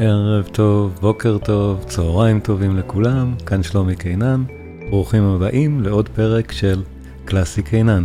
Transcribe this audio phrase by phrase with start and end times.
[0.00, 4.44] ערב טוב, בוקר טוב, צהריים טובים לכולם, כאן שלומי קינן,
[4.90, 6.82] ברוכים הבאים לעוד פרק של
[7.24, 8.04] קלאסי קינן.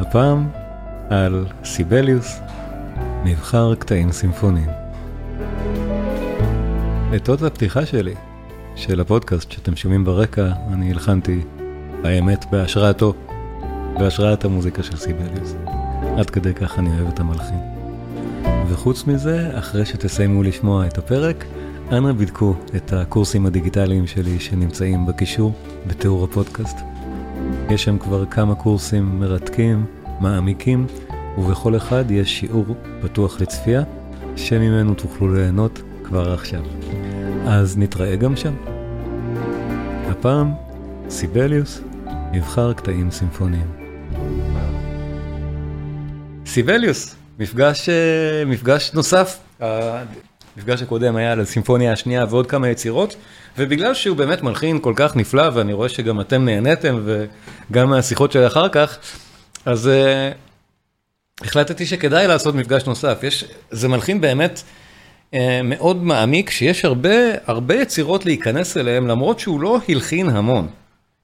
[0.00, 0.48] הפעם
[1.10, 2.40] על סיבליוס,
[3.24, 4.68] מבחר קטעים סימפוניים.
[7.16, 8.14] את עוד הפתיחה שלי,
[8.76, 11.40] של הפודקאסט שאתם שומעים ברקע, אני הלחנתי,
[12.04, 13.14] האמת, בהשראתו,
[13.98, 15.54] בהשראת המוזיקה של סיבליוס.
[16.18, 17.75] עד כדי כך אני אוהב את המלחין.
[18.76, 21.44] וחוץ מזה, אחרי שתסיימו לשמוע את הפרק,
[21.92, 25.52] אנא בדקו את הקורסים הדיגיטליים שלי שנמצאים בקישור
[25.86, 26.76] בתיאור הפודקאסט.
[27.70, 29.86] יש שם כבר כמה קורסים מרתקים,
[30.20, 30.86] מעמיקים,
[31.38, 32.64] ובכל אחד יש שיעור
[33.00, 33.82] פתוח לצפייה,
[34.36, 36.62] שממנו תוכלו ליהנות כבר עכשיו.
[37.46, 38.54] אז נתראה גם שם.
[40.10, 40.52] הפעם,
[41.08, 41.80] סיבליוס,
[42.32, 43.66] מבחר קטעים סימפוניים.
[46.46, 49.38] סיבליוס, מפגש, אה, מפגש נוסף.
[49.60, 53.16] המפגש הקודם היה על הסימפוניה השנייה ועוד כמה יצירות,
[53.58, 58.46] ובגלל שהוא באמת מלחין כל כך נפלא, ואני רואה שגם אתם נהניתם, וגם מהשיחות שלי
[58.46, 58.98] אחר כך,
[59.64, 63.18] אז uh, החלטתי שכדאי לעשות מפגש נוסף.
[63.22, 64.62] יש, זה מלחין באמת
[65.30, 67.14] uh, מאוד מעמיק, שיש הרבה,
[67.46, 70.68] הרבה יצירות להיכנס אליהן, למרות שהוא לא הלחין המון,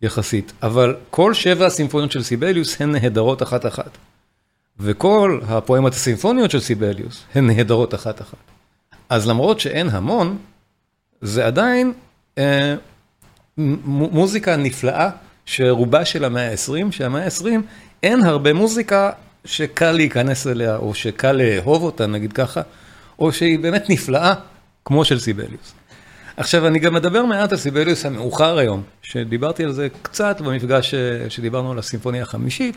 [0.02, 0.52] יחסית.
[0.62, 3.98] אבל כל שבע הסימפוניות של סיבליוס הן נהדרות אחת-אחת.
[4.82, 8.36] וכל הפואמות הסימפוניות של סיבליוס הן נהדרות אחת-אחת.
[9.08, 10.38] אז למרות שאין המון,
[11.20, 11.92] זה עדיין
[12.38, 12.74] אה,
[13.56, 15.10] מוזיקה נפלאה
[15.46, 17.46] שרובה של המאה ה-20, שהמאה ה-20
[18.02, 19.10] אין הרבה מוזיקה
[19.44, 22.60] שקל להיכנס אליה, או שקל לאהוב אותה, נגיד ככה,
[23.18, 24.34] או שהיא באמת נפלאה,
[24.84, 25.74] כמו של סיבליוס.
[26.36, 31.30] עכשיו, אני גם מדבר מעט על סיבליוס המאוחר היום, שדיברתי על זה קצת במפגש אה,
[31.30, 32.76] שדיברנו על הסימפוניה החמישית.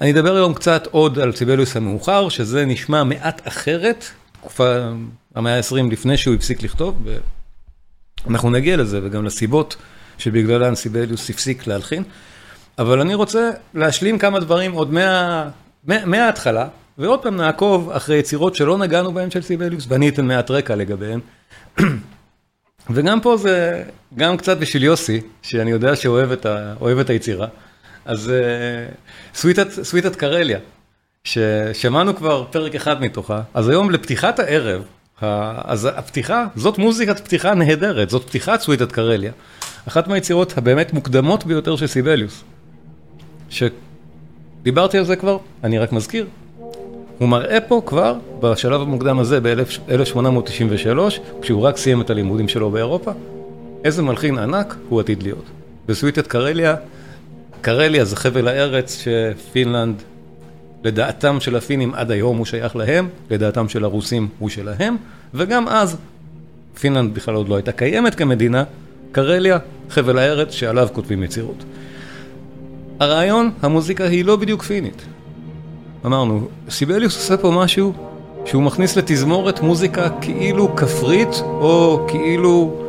[0.00, 4.76] אני אדבר היום קצת עוד על סיבליוס המאוחר, שזה נשמע מעט אחרת, תקופה,
[5.34, 7.06] המאה ה-20 לפני שהוא הפסיק לכתוב,
[8.26, 9.76] ואנחנו נגיע לזה, וגם לסיבות
[10.18, 12.02] שבגללן סיבליוס הפסיק להלחין.
[12.78, 15.48] אבל אני רוצה להשלים כמה דברים עוד מה,
[15.84, 16.68] מה, מההתחלה,
[16.98, 21.20] ועוד פעם נעקוב אחרי יצירות שלא נגענו בהן של סיבליוס, ואני אתן מעט רקע לגביהן.
[22.90, 23.82] וגם פה זה,
[24.14, 27.46] גם קצת בשביל יוסי, שאני יודע שאוהב את, ה, את היצירה.
[28.04, 30.58] אז uh, סוויטת, סוויטת קרליה,
[31.24, 34.82] ששמענו כבר פרק אחד מתוכה, אז היום לפתיחת הערב,
[35.64, 39.32] אז הפתיחה, זאת מוזיקת פתיחה נהדרת, זאת פתיחת סוויטת קרליה.
[39.88, 42.44] אחת מהיצירות הבאמת מוקדמות ביותר של סיבליוס.
[43.50, 46.26] שדיברתי על זה כבר, אני רק מזכיר.
[47.22, 50.98] הוא מראה פה כבר, בשלב המוקדם הזה, ב-1893,
[51.42, 53.12] כשהוא רק סיים את הלימודים שלו באירופה,
[53.84, 55.44] איזה מלחין ענק הוא עתיד להיות.
[55.86, 56.74] בסוויטת קרליה,
[57.60, 60.02] קרליה זה חבל הארץ שפינלנד,
[60.84, 64.96] לדעתם של הפינים עד היום הוא שייך להם, לדעתם של הרוסים הוא שלהם,
[65.34, 65.96] וגם אז
[66.80, 68.64] פינלנד בכלל עוד לא הייתה קיימת כמדינה,
[69.12, 69.58] קרליה,
[69.90, 71.64] חבל הארץ שעליו כותבים יצירות.
[73.00, 75.02] הרעיון, המוזיקה היא לא בדיוק פינית.
[76.06, 77.92] אמרנו, סיבליוס עושה פה משהו
[78.44, 82.80] שהוא מכניס לתזמורת מוזיקה כאילו כפרית או כאילו,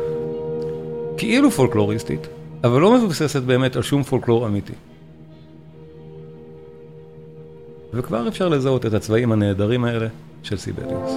[1.16, 2.26] כאילו פולקלוריסטית.
[2.64, 4.72] אבל לא מבוססת באמת על שום פולקלור אמיתי.
[7.92, 10.06] וכבר אפשר לזהות את הצבעים הנהדרים האלה
[10.42, 11.10] של סיבליוס.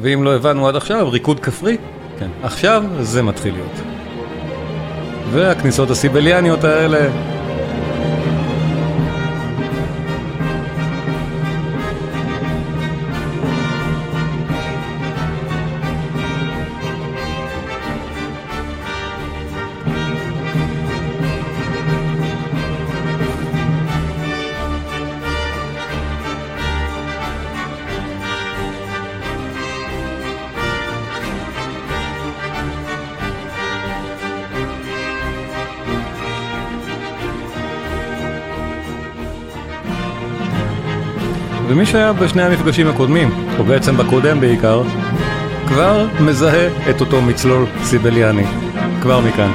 [0.00, 1.76] ואם לא הבנו עד עכשיו, ריקוד כפרי,
[2.18, 3.80] כן, עכשיו זה מתחיל להיות.
[5.32, 7.08] והכניסות הסיבליאניות האלה
[41.90, 44.82] שהיה בשני המפגשים הקודמים, או בעצם בקודם בעיקר,
[45.66, 48.44] כבר מזהה את אותו מצלול סיבליאני,
[49.02, 49.50] כבר מכאן.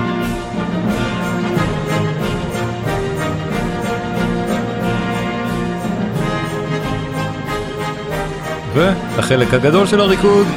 [8.74, 10.48] והחלק הגדול של הריקוד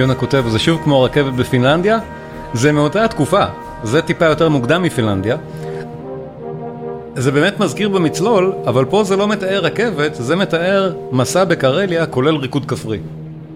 [0.00, 1.98] יונה כותב, זה שוב כמו רכבת בפינלנדיה,
[2.54, 3.44] זה מאותה התקופה,
[3.84, 5.36] זה טיפה יותר מוקדם מפינלנדיה.
[7.16, 12.36] זה באמת מזכיר במצלול, אבל פה זה לא מתאר רכבת, זה מתאר מסע בקרליה כולל
[12.36, 12.98] ריקוד כפרי.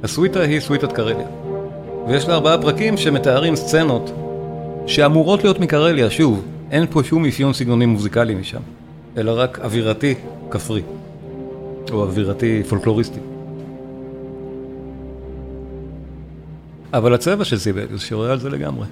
[0.03, 1.27] הסוויטה היא סוויטת קרליה.
[2.09, 4.13] ויש לה ארבעה פרקים שמתארים סצנות
[4.87, 8.61] שאמורות להיות מקרליה, שוב, אין פה שום אפיון סגנוני מוזיקלי משם,
[9.17, 10.15] אלא רק אווירתי
[10.51, 10.83] כפרי,
[11.93, 13.34] או אווירתי פולקלוריסטי.
[16.95, 18.87] אבל הצבע של סיבליוס שרואה על זה לגמרי.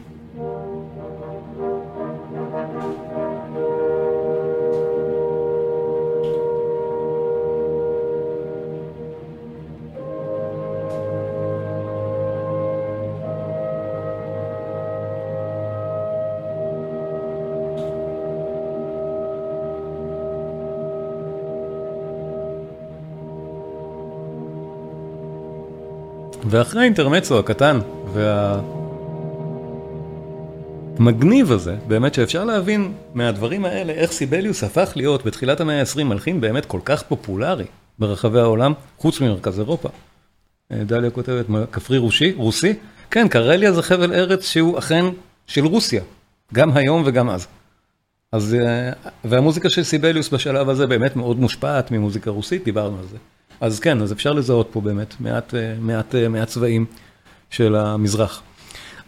[26.53, 27.79] ואחרי האינטרמצו הקטן
[30.99, 36.41] והמגניב הזה, באמת שאפשר להבין מהדברים האלה איך סיבליוס הפך להיות בתחילת המאה ה-20 מלחין
[36.41, 37.65] באמת כל כך פופולרי
[37.99, 39.89] ברחבי העולם, חוץ ממרכז אירופה.
[40.73, 42.75] אה, דליה כותבת, כפרי רושי, רוסי?
[43.11, 45.05] כן, קרליה זה חבל ארץ שהוא אכן
[45.47, 46.03] של רוסיה,
[46.55, 47.47] גם היום וגם אז.
[48.33, 48.93] אז, אה,
[49.25, 53.17] והמוזיקה של סיבליוס בשלב הזה באמת מאוד מושפעת ממוזיקה רוסית, דיברנו על זה.
[53.63, 56.87] אז כן, אז אפשר לזהות פה באמת מעט, אה, מעט, אה, מעט צבעים
[57.51, 58.43] של המזרח.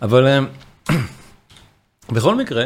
[0.03, 0.41] אבל אה,
[2.15, 2.65] בכל מקרה,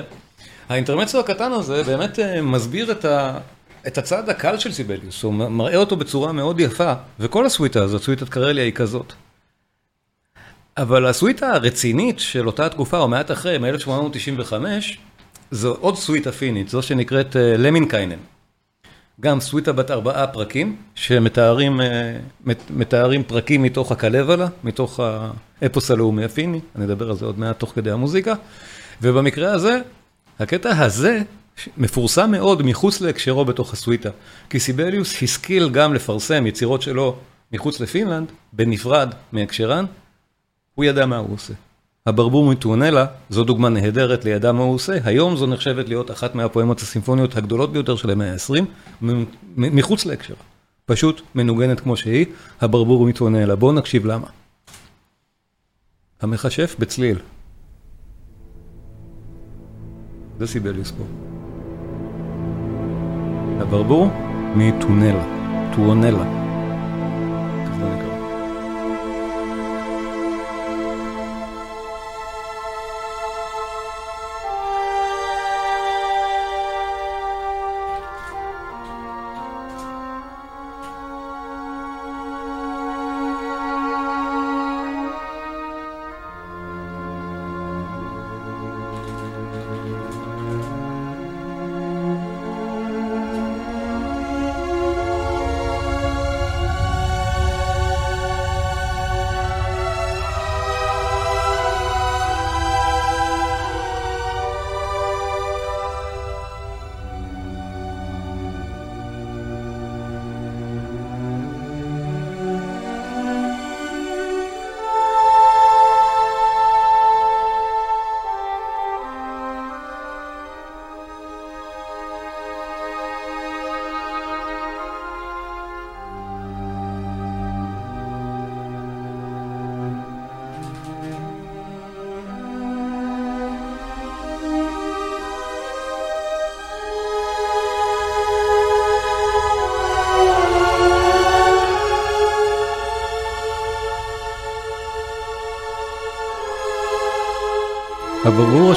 [0.69, 3.39] האינטרמצו הקטן הזה באמת מסביר את, ה,
[3.87, 8.29] את הצד הקל של סיבליוס, הוא מראה אותו בצורה מאוד יפה, וכל הסוויטה הזאת, סוויטת
[8.29, 9.13] קרליה היא כזאת.
[10.77, 14.53] אבל הסוויטה הרצינית של אותה תקופה, או מעט אחרי, מ-1895,
[15.51, 18.19] זו עוד סוויטה פינית, זו שנקראת למינקיינן.
[19.21, 21.81] גם סוויטה בת ארבעה פרקים, שמתארים
[22.71, 25.01] מתארים פרקים מתוך הקלבלה, מתוך
[25.63, 28.35] האפוס הלאומי הפיני, אני אדבר על זה עוד מעט תוך כדי המוזיקה,
[29.03, 29.81] ובמקרה הזה,
[30.39, 31.23] הקטע הזה
[31.77, 34.11] מפורסם מאוד מחוץ להקשרו בתוך הסוויטה,
[34.51, 37.17] כי סיבליוס השכיל גם לפרסם יצירות שלו
[37.53, 39.85] מחוץ לפינלנד, בנפרד מהקשרן,
[40.75, 41.55] הוא ידע מה הוא עושה.
[42.09, 46.81] הברבור מטואנלה, זו דוגמה נהדרת לידע מה הוא עושה, היום זו נחשבת להיות אחת מהפואמות
[46.81, 48.65] הסימפוניות הגדולות ביותר של המאה ה-20,
[49.57, 50.35] מחוץ להקשר.
[50.87, 52.27] פשוט מנוגנת כמו שהיא,
[52.61, 53.57] הברבור מטואנלה.
[53.57, 54.27] בואו נקשיב למה.
[56.21, 57.19] המכשף בצליל.
[60.39, 61.05] זה סיבליוס פה.
[63.61, 64.11] הברבור
[64.55, 65.25] מטונלה,
[65.77, 66.38] טואנלה.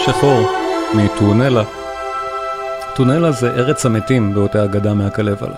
[0.01, 0.51] השחור
[0.93, 1.63] מטונלה,
[2.95, 5.55] טונלה זה ארץ המתים באותה אגדה מהכלבלה.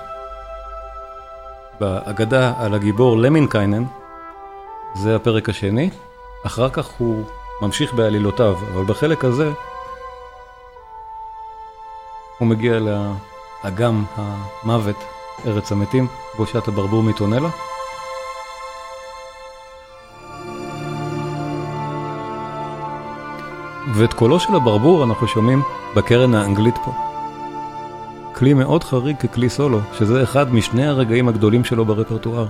[1.79, 3.83] באגדה על הגיבור למינקיינן,
[4.95, 5.89] זה הפרק השני,
[6.45, 7.23] אחר כך הוא
[7.61, 9.51] ממשיך בעלילותיו, אבל בחלק הזה
[12.37, 12.79] הוא מגיע
[13.63, 15.03] לאגם המוות,
[15.45, 16.07] ארץ המתים,
[16.37, 17.49] בושת הברבור מטונלה.
[23.95, 25.61] ואת קולו של הברבור אנחנו שומעים
[25.95, 26.91] בקרן האנגלית פה.
[28.35, 32.47] כלי מאוד חריג ככלי סולו, שזה אחד משני הרגעים הגדולים שלו ברפרטואר.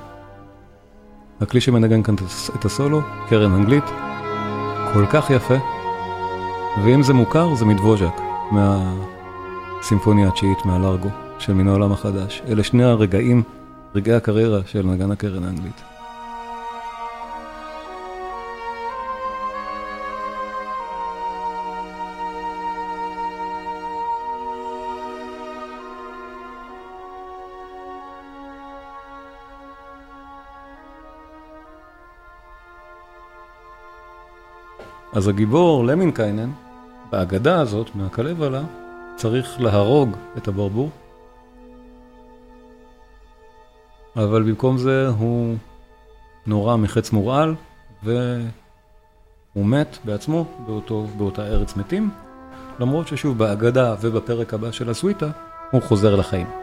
[1.42, 2.16] הכלי שמנגן כאן
[2.60, 3.84] את הסולו, קרן אנגלית,
[4.94, 5.56] כל כך יפה,
[6.84, 8.22] ואם זה מוכר זה מדבוז'ק,
[8.52, 11.10] מהסימפוניה התשיעית מהלארגו,
[11.40, 12.42] של מן העולם החדש.
[12.48, 13.44] אלה שני הרגעים,
[13.96, 15.93] רגעי הקריירה של נגן הקרן האנגלית.
[35.16, 36.50] אז הגיבור למינקיינן,
[37.10, 38.62] בהגדה הזאת, מהכלבלה,
[39.16, 40.90] צריך להרוג את הברבור,
[44.16, 45.56] אבל במקום זה הוא
[46.48, 47.56] נורה מחץ מורעל,
[48.04, 48.16] והוא
[49.56, 52.10] מת בעצמו באותו, באותה ארץ מתים,
[52.80, 55.30] למרות ששוב בהגדה ובפרק הבא של הסוויטה,
[55.72, 56.63] הוא חוזר לחיים.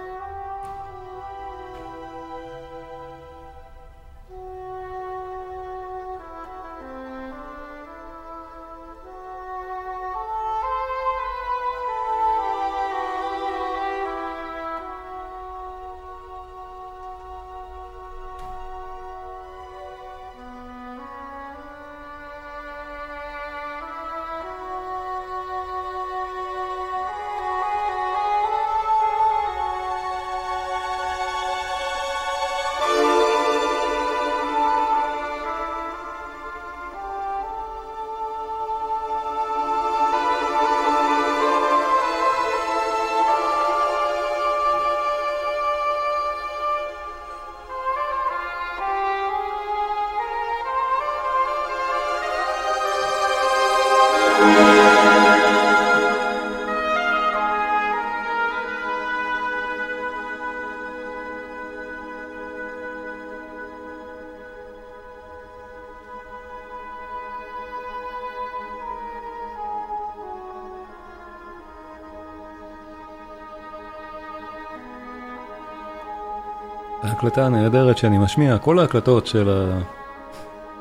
[77.20, 79.80] ההקלטה הנהדרת שאני משמיע, כל ההקלטות של, ה...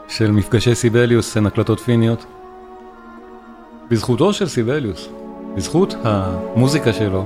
[0.08, 2.26] של מפגשי סיבליוס הן הקלטות פיניות.
[3.90, 5.10] בזכותו של סיבליוס,
[5.56, 7.26] בזכות המוזיקה שלו,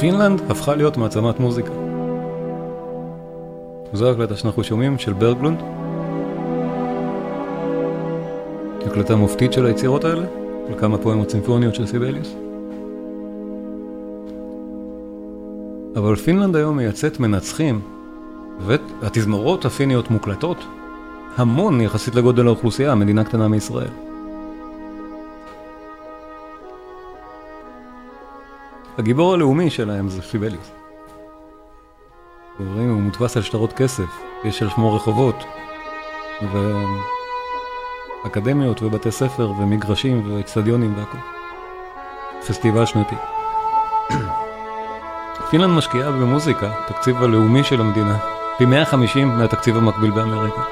[0.00, 1.72] פינלנד הפכה להיות מעצמת מוזיקה.
[3.92, 5.58] זו ההקלטה שאנחנו שומעים של ברגלונד.
[8.86, 10.26] הקלטה מופתית של היצירות האלה,
[10.68, 12.34] של כמה פואמות סימפוניות של סיבליוס.
[15.96, 17.80] אבל פינלנד היום מייצאת מנצחים,
[18.60, 20.64] והתזמורות הפיניות מוקלטות
[21.36, 23.90] המון יחסית לגודל האוכלוסייה, מדינה קטנה מישראל.
[28.98, 30.70] הגיבור הלאומי שלהם זה סיבליוס.
[32.58, 35.44] רואים, הוא מודפס על שטרות כסף, יש על שמו רחובות,
[38.24, 41.18] ואקדמיות ובתי ספר ומגרשים ואצטדיונים והכל.
[42.46, 43.16] פסטיבל שנתי.
[45.50, 48.18] פינלנד משקיעה במוזיקה, תקציב הלאומי של המדינה,
[48.58, 50.62] פי 150 מהתקציב המקביל באמריקה.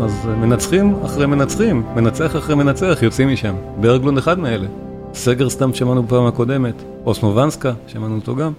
[0.00, 3.54] אז מנצחים אחרי מנצחים, מנצח אחרי מנצח, יוצאים משם.
[3.80, 4.66] ברגלונד אחד מאלה.
[5.14, 8.52] סגר סתם שמענו בפעם הקודמת, אוסמובנסקה, שמענו אותו גם.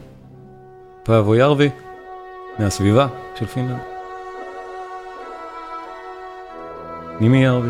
[1.03, 1.69] פאבו ירבי,
[2.59, 3.79] מהסביבה של פינלנד.
[7.19, 7.69] נימי ירבי.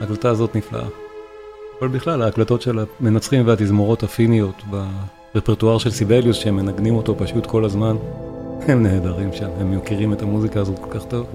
[0.00, 0.84] ההקלטה הזאת נפלאה.
[1.80, 4.62] אבל בכלל, ההקלטות של המנצחים והתזמורות הפיניות
[5.34, 7.96] ברפרטואר של סיבליוס, שהם מנגנים אותו פשוט כל הזמן,
[8.68, 11.26] הם נהדרים שם, הם מכירים את המוזיקה הזאת כל כך טוב.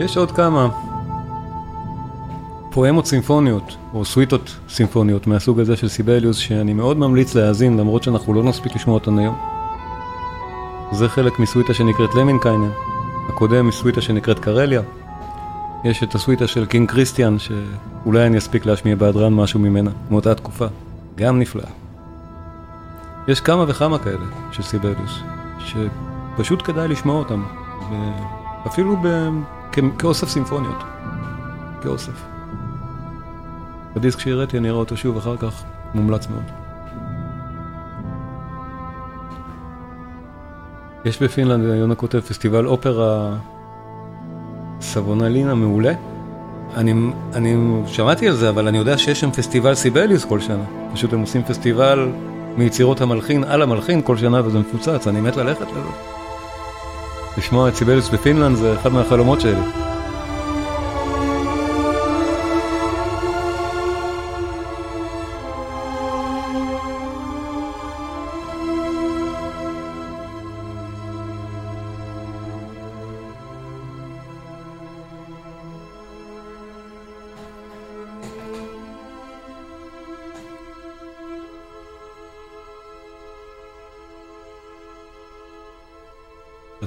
[0.00, 0.68] יש עוד כמה
[2.70, 8.34] פואמות סימפוניות, או סוויטות סימפוניות מהסוג הזה של סיבליוס, שאני מאוד ממליץ להאזין, למרות שאנחנו
[8.34, 9.36] לא נספיק לשמוע אותן היום.
[10.92, 12.70] זה חלק מסוויטה שנקראת למינקיינן,
[13.28, 14.82] הקודם מסוויטה שנקראת קרליה.
[15.84, 20.66] יש את הסוויטה של King Christian, שאולי אני אספיק להשמיע בהדרן משהו ממנה, מאותה תקופה.
[21.16, 21.62] גם נפלא.
[23.28, 25.18] יש כמה וכמה כאלה של סיבליוס,
[25.58, 27.42] שפשוט כדאי לשמוע אותם,
[28.66, 29.30] אפילו ב...
[29.98, 30.82] כאוסף סימפוניות,
[31.82, 32.24] כאוסף.
[33.96, 35.62] בדיסק שהראיתי אני אראה אותו שוב אחר כך,
[35.94, 36.42] מומלץ מאוד.
[41.04, 43.36] יש בפינלנד, יונה כותב, פסטיבל אופרה
[44.80, 45.92] סבונלינה מעולה.
[46.76, 46.94] אני,
[47.34, 50.64] אני שמעתי על זה, אבל אני יודע שיש שם פסטיבל סיבליוס כל שנה.
[50.92, 52.08] פשוט הם עושים פסטיבל
[52.56, 56.19] מיצירות המלחין על המלחין כל שנה וזה מפוצץ, אני מת ללכת לזה.
[57.40, 59.79] לשמוע את סיבליוס בפינלנד זה אחד מהחלומות שלי.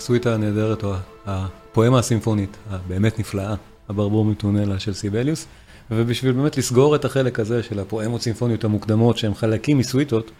[0.03, 0.93] הסוויטה הנהדרת, או
[1.25, 3.55] הפואמה הסימפונית, הבאמת נפלאה,
[3.89, 5.47] הברבור מטונלה של סיבליוס,
[5.91, 10.31] ובשביל באמת לסגור את החלק הזה של הפואמות סימפוניות המוקדמות, שהם חלקים מסוויטות,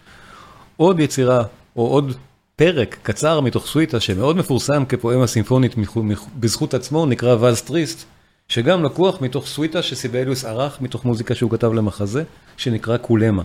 [0.78, 1.44] עוד יצירה,
[1.76, 2.16] או עוד
[2.56, 5.76] פרק קצר מתוך סוויטה, שמאוד מפורסם כפואמה סימפונית
[6.40, 8.06] בזכות עצמו, נקרא Valse Triste,
[8.48, 12.24] שגם לקוח מתוך סוויטה שסיבליוס ערך מתוך מוזיקה שהוא כתב למחזה,
[12.58, 13.44] שנקרא קואולמה.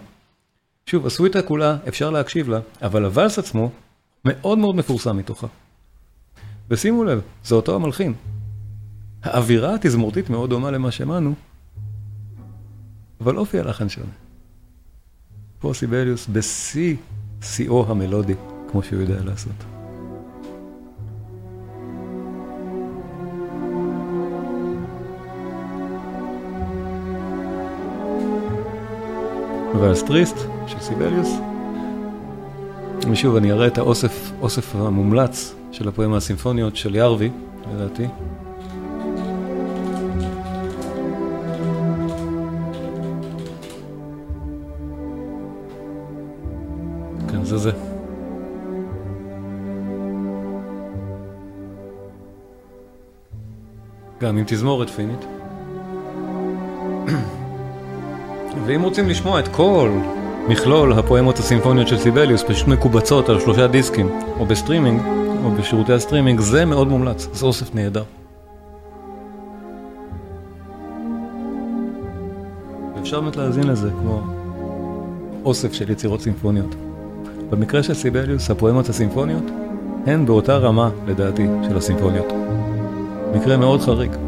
[0.87, 3.71] שוב, הסוויטה כולה, אפשר להקשיב לה, אבל הוואלס עצמו
[4.25, 5.47] מאוד מאוד מפורסם מתוכה.
[6.71, 8.15] ושימו לב, זה אותו המלחין.
[9.23, 11.35] האווירה התזמורתית מאוד דומה למה שמענו,
[13.21, 14.13] אבל אופי הלחן שונה.
[15.59, 16.97] פה סיבליוס בשיא,
[17.43, 18.35] שיאו המלודי,
[18.71, 19.65] כמו שהוא יודע לעשות.
[29.81, 31.29] והסטריסט של סיבליוס,
[33.11, 37.31] ושוב אני אראה את האוסף, אוסף המומלץ של הפואמה הסימפוניות של ירווי,
[37.73, 38.07] לדעתי.
[47.29, 47.71] כן, זה זה.
[54.21, 55.27] גם עם תזמורת פינית.
[58.67, 59.91] ואם רוצים לשמוע את כל
[60.49, 65.03] מכלול הפואמות הסימפוניות של סיבליוס פשוט מקובצות על שלושה דיסקים, או בסטרימינג,
[65.45, 68.03] או בשירותי הסטרימינג, זה מאוד מומלץ, זה אוסף נהדר.
[73.01, 74.21] אפשר באמת להאזין לזה כמו
[75.45, 76.75] אוסף של יצירות סימפוניות.
[77.51, 79.45] במקרה של סיבליוס, הפואמות הסימפוניות
[80.07, 82.33] הן באותה רמה, לדעתי, של הסימפוניות.
[83.35, 84.28] מקרה מאוד חריג.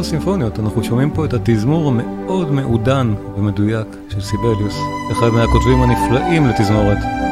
[0.00, 4.76] בסימפוניות, אנחנו שומעים פה את התזמור המאוד מעודן ומדויק של סיבליוס,
[5.12, 7.29] אחד מהכותבים הנפלאים לתזמורת.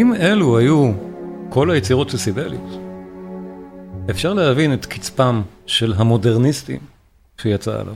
[0.00, 0.92] אם אלו היו
[1.48, 2.74] כל היצירות של סיבליוס,
[4.10, 6.80] אפשר להבין את קצפם של המודרניסטים
[7.42, 7.94] שיצא עליו.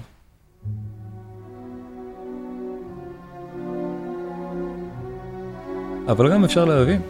[6.09, 7.01] אבל גם אפשר להבין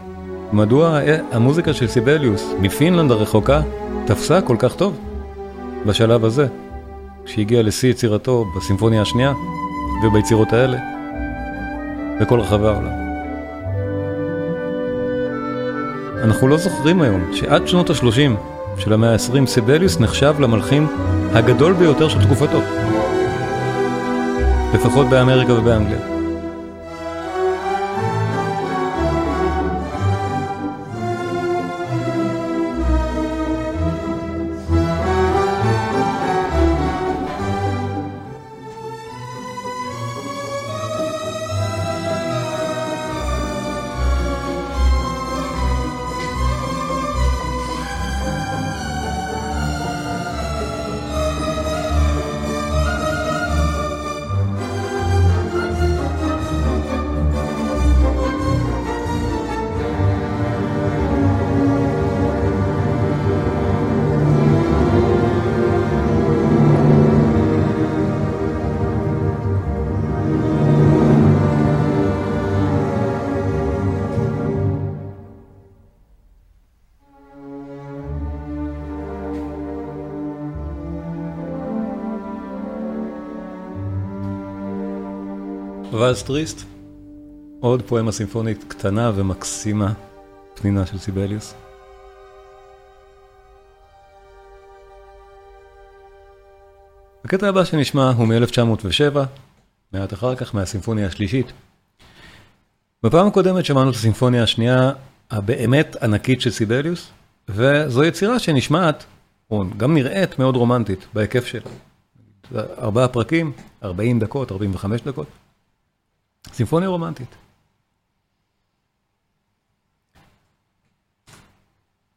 [0.52, 1.00] מדוע
[1.32, 3.62] המוזיקה של סיבליוס מפינלנד הרחוקה
[4.06, 4.98] תפסה כל כך טוב
[5.86, 6.46] בשלב הזה,
[7.24, 9.32] כשהגיע לשיא יצירתו בסימפוניה השנייה
[10.04, 10.78] וביצירות האלה
[12.20, 13.03] בכל רחבי העולם.
[16.24, 18.32] אנחנו לא זוכרים היום שעד שנות ה-30
[18.78, 20.86] של המאה ה-20 סיבליוס נחשב למלחין
[21.32, 22.60] הגדול ביותר של תקופתו,
[24.74, 26.13] לפחות באמריקה ובאנגליה.
[86.04, 86.64] ואלס טריסט,
[87.60, 89.92] עוד פואמה סימפונית קטנה ומקסימה,
[90.54, 91.54] פנינה של סיבליוס.
[97.24, 99.18] הקטע הבא שנשמע הוא מ-1907,
[99.92, 101.52] מעט אחר כך מהסימפוניה השלישית.
[103.02, 104.92] בפעם הקודמת שמענו את הסימפוניה השנייה
[105.30, 107.10] הבאמת ענקית של סיבליוס,
[107.48, 109.04] וזו יצירה שנשמעת,
[109.50, 111.70] או גם נראית מאוד רומנטית בהיקף שלה.
[112.78, 115.26] ארבעה פרקים, 40 דקות, 45 דקות.
[116.52, 117.34] סימפוניה רומנטית.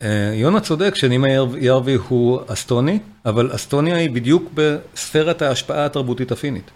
[0.02, 1.28] אה, יונה צודק שנימה
[1.60, 6.72] ירבי הוא אסטוני, אבל אסטוניה היא בדיוק בספירת ההשפעה התרבותית הפינית.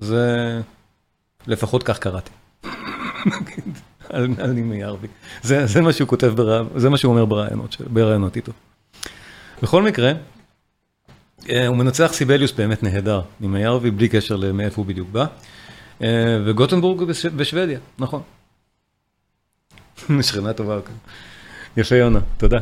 [0.00, 0.60] זה,
[1.46, 2.30] לפחות כך קראתי.
[4.12, 5.08] על, על נימה ירבי.
[5.42, 8.52] זה, זה מה שהוא כותב, ברע, זה מה שהוא אומר ברעיונות, ברעיונות איתו.
[9.62, 10.12] בכל מקרה,
[11.50, 15.26] אה, הוא מנצח סיבליוס באמת נהדר, נימה ירבי, בלי קשר למאיפה הוא בדיוק בא.
[16.02, 17.02] אה, וגוטנבורג
[17.36, 18.22] בשוודיה, נכון.
[20.22, 20.76] שכנה טובה.
[20.76, 20.94] אוקיי.
[21.76, 22.58] יפה יונה, תודה.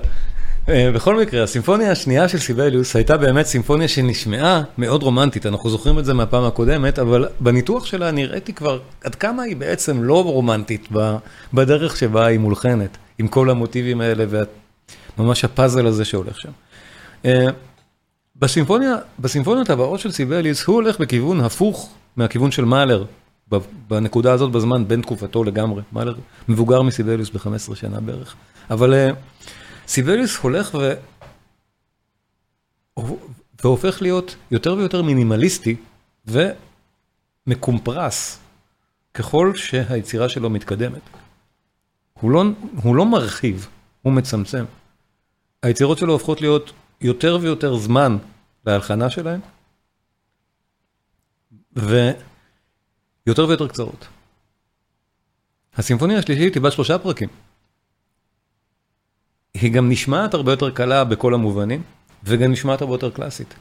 [0.69, 5.99] אה, בכל מקרה, הסימפוניה השנייה של סיבליוס הייתה באמת סימפוניה שנשמעה מאוד רומנטית, אנחנו זוכרים
[5.99, 10.89] את זה מהפעם הקודמת, אבל בניתוח שלה נראיתי כבר עד כמה היא בעצם לא רומנטית
[11.55, 14.25] בדרך שבה היא מולחנת, עם כל המוטיבים האלה
[15.19, 16.51] וממש הפאזל הזה שהולך שם.
[17.25, 17.47] אה,
[18.37, 23.05] בסימפוניה, בסימפוניות הבאות של סיבליוס הוא הולך בכיוון הפוך מהכיוון של מאלר
[23.89, 25.83] בנקודה הזאת בזמן, בין תקופתו לגמרי.
[25.93, 26.15] מאלר
[26.49, 28.35] מבוגר מסיבליוס ב-15 שנה בערך.
[28.71, 29.15] אבל uh,
[29.89, 30.93] סיבליוס הולך ו...
[33.63, 35.77] והופך להיות יותר ויותר מינימליסטי
[37.47, 38.39] ומקומפרס
[39.15, 41.01] ככל שהיצירה שלו מתקדמת.
[42.21, 42.45] הוא לא,
[42.83, 43.69] הוא לא מרחיב,
[44.03, 44.65] הוא מצמצם.
[45.63, 48.17] היצירות שלו הופכות להיות יותר ויותר זמן
[48.67, 49.41] להלחנה שלהם,
[51.77, 52.11] ו...
[53.31, 54.09] יותר ויותר קצרות.
[55.77, 57.29] הסימפוניה השלישית היא בת שלושה פרקים.
[59.55, 61.83] היא גם נשמעת הרבה יותר קלה בכל המובנים,
[62.25, 63.55] וגם נשמעת הרבה יותר קלאסית.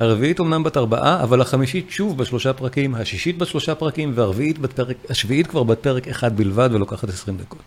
[0.00, 4.96] הרביעית אמנם בת ארבעה, אבל החמישית שוב בשלושה פרקים, השישית בשלושה פרקים, והרביעית בת פרק,
[5.10, 7.62] השביעית כבר בת פרק אחד בלבד ולוקחת עשרים דקות.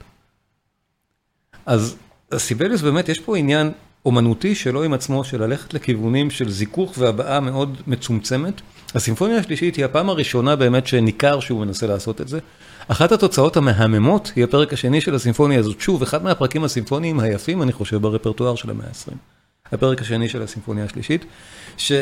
[1.65, 1.95] אז
[2.37, 3.71] סיבליוס באמת יש פה עניין
[4.05, 8.61] אומנותי שלו עם עצמו, של ללכת לכיוונים של זיכוך והבעה מאוד מצומצמת.
[8.95, 12.39] הסימפוניה השלישית היא הפעם הראשונה באמת שניכר שהוא מנסה לעשות את זה.
[12.87, 15.81] אחת התוצאות המהממות היא הפרק השני של הסימפוניה הזאת.
[15.81, 19.13] שוב, אחד מהפרקים הסימפוניים היפים, אני חושב, ברפרטואר של המאה ה-20.
[19.71, 21.25] הפרק השני של הסימפוניה השלישית,
[21.77, 21.91] ש...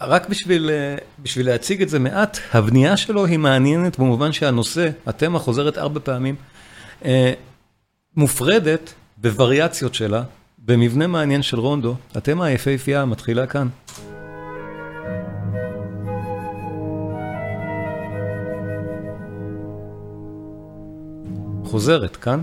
[0.00, 0.70] רק בשביל,
[1.22, 6.34] בשביל להציג את זה מעט, הבנייה שלו היא מעניינת במובן שהנושא, התמה חוזרת ארבע פעמים,
[7.04, 7.32] אה,
[8.16, 10.22] מופרדת בווריאציות שלה,
[10.58, 13.68] במבנה מעניין של רונדו, התמה היפהפייה מתחילה כאן.
[21.72, 22.40] חוזרת כאן.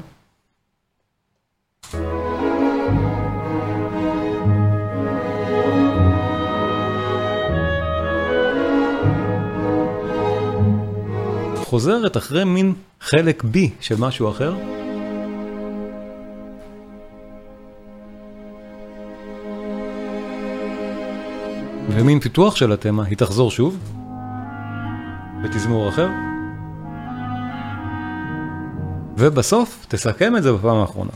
[11.55, 14.55] חוזרת אחרי מין חלק B של משהו אחר.
[21.89, 23.77] ומין פיתוח של התמה, היא תחזור שוב,
[25.43, 26.28] בתזמור אחר.
[29.19, 31.11] ובסוף תסכם את זה בפעם האחרונה.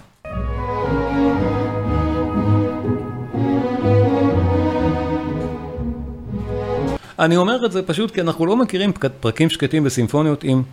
[7.19, 10.63] אני אומר את זה פשוט כי אנחנו לא מכירים פרקים שקטים בסימפוניות עם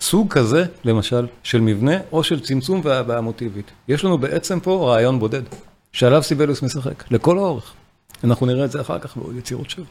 [0.00, 3.70] סוג כזה, למשל, של מבנה או של צמצום והבעה מוטיבית.
[3.88, 5.42] יש לנו בעצם פה רעיון בודד,
[5.92, 7.72] שעליו סיבלוס משחק, לכל האורך.
[8.24, 9.84] אנחנו נראה את זה אחר כך בעוד יצירות שלו.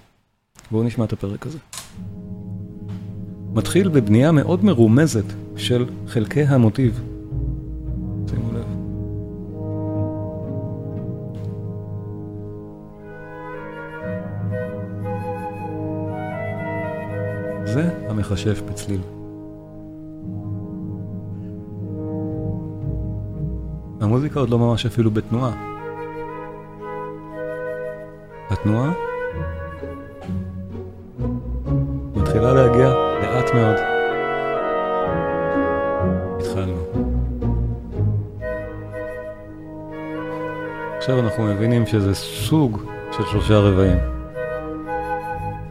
[0.71, 1.57] בואו נשמע את הפרק הזה.
[3.58, 5.24] מתחיל בבנייה מאוד מרומזת
[5.56, 7.02] של חלקי המוטיב.
[8.30, 8.65] שימו לב.
[17.65, 19.02] זה המכשף בצליל.
[24.02, 25.52] המוזיקה עוד לא ממש אפילו בתנועה.
[28.50, 28.93] התנועה
[32.15, 33.07] מתחילה להגיע
[33.47, 33.75] לאט מאוד.
[36.39, 36.86] התחלנו.
[40.97, 42.81] עכשיו אנחנו מבינים שזה סוג
[43.12, 43.97] של שלושה רבעים.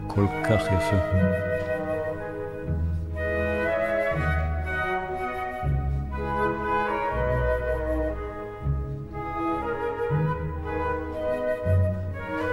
[0.06, 0.96] כל כך יפה.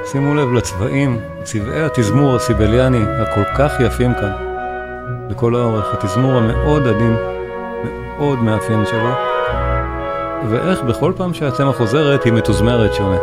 [0.05, 4.52] שימו לב לצבעים, צבעי התזמור הסיבליאני הכל כך יפים כאן.
[5.33, 7.15] לכל האורך, התזמור המאוד עדין,
[8.17, 9.09] מאוד מאפיין שלו,
[10.49, 13.17] ואיך בכל פעם שהצמח חוזרת היא מתוזמרת שונה.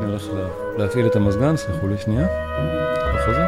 [0.00, 0.24] נלך
[0.78, 2.26] להפעיל את המזגן, סלחו לי שנייה,
[3.14, 3.44] בחוזה.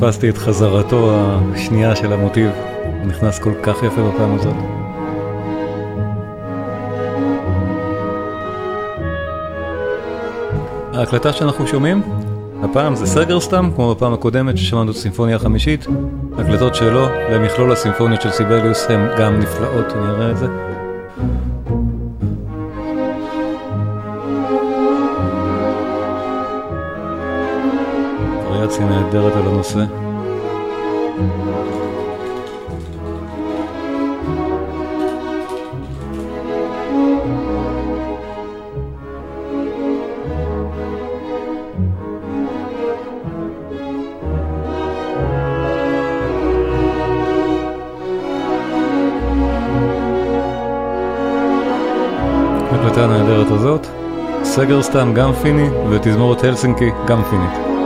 [0.00, 1.12] פספסתי את חזרתו
[1.54, 2.50] השנייה של המוטיב,
[2.84, 4.54] הוא נכנס כל כך יפה בפעם הזאת.
[10.94, 12.02] ההקלטה שאנחנו שומעים,
[12.62, 15.86] הפעם זה סגר סתם, כמו בפעם הקודמת ששמענו את הסימפוניה החמישית.
[16.38, 20.69] הקלטות שלו למכלול הסימפוניות של סיבליוס הן גם נפלאות, אני אראה את זה.
[29.14, 29.78] נהדרת על הנושא.
[52.70, 53.86] ההקלטה הנהדרת הזאת,
[54.42, 57.79] סגר סתם גם פיני ותזמורת הלסינקי גם פינית.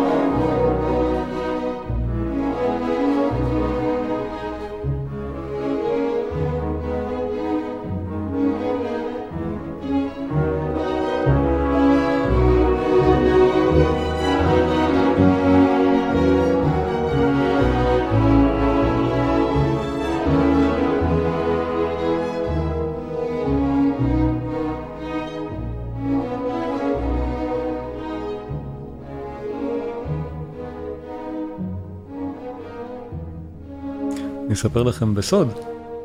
[34.45, 35.49] אני אספר לכם בסוד,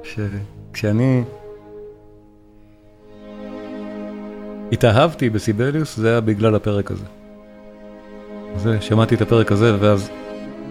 [0.03, 1.23] שכשאני
[4.71, 7.05] התאהבתי בסיבליוס זה היה בגלל הפרק הזה.
[8.57, 10.09] זה, שמעתי את הפרק הזה ואז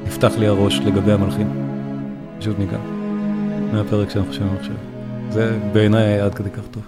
[0.07, 1.69] נפתח לי הראש לגבי המלחין.
[2.39, 2.79] פשוט ניגע.
[3.73, 4.75] מהפרק שאנחנו שומעים עכשיו.
[5.31, 6.83] זה בעיניי היה עד כדי כך טוב.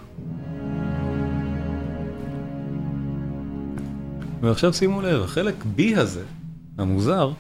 [4.41, 6.23] ועכשיו שימו לב, החלק B הזה,
[6.79, 7.33] המוזר,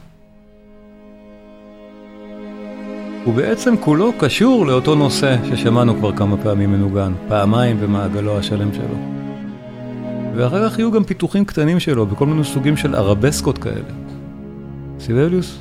[3.24, 8.96] הוא בעצם כולו קשור לאותו נושא ששמענו כבר כמה פעמים מנוגן, פעמיים במעגלו השלם שלו.
[10.36, 13.90] ואחר כך יהיו גם פיתוחים קטנים שלו בכל מיני סוגים של ערבסקות כאלה.
[15.00, 15.58] סיבליוס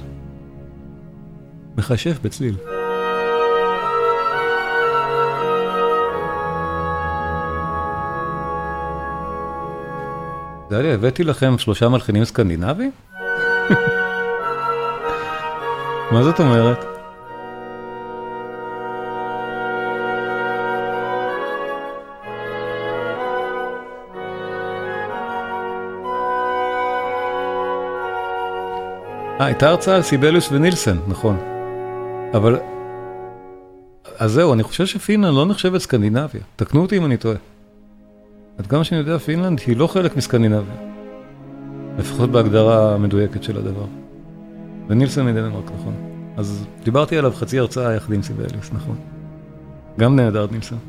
[1.77, 2.55] מכשף בצליל.
[10.69, 12.91] דליה, הבאתי לכם שלושה מלחינים סקנדינבים?
[16.11, 16.98] מה זאת אומרת?
[29.39, 31.37] הייתה הרצאה על סיבליוס ונילסן, נכון.
[32.33, 32.57] אבל...
[34.17, 36.41] אז זהו, אני חושב שפינלנד לא נחשבת סקנדינביה.
[36.55, 37.35] תקנו אותי אם אני טועה.
[38.57, 40.75] עד כמה שאני יודע, פינלנד היא לא חלק מסקנדינביה.
[41.97, 43.85] לפחות בהגדרה המדויקת של הדבר.
[44.87, 45.93] ונילסון מדנמרק, נכון.
[46.37, 48.95] אז דיברתי עליו חצי הרצאה יחד עם סיבליוס, נכון.
[49.99, 50.79] גם נהדר נילסון.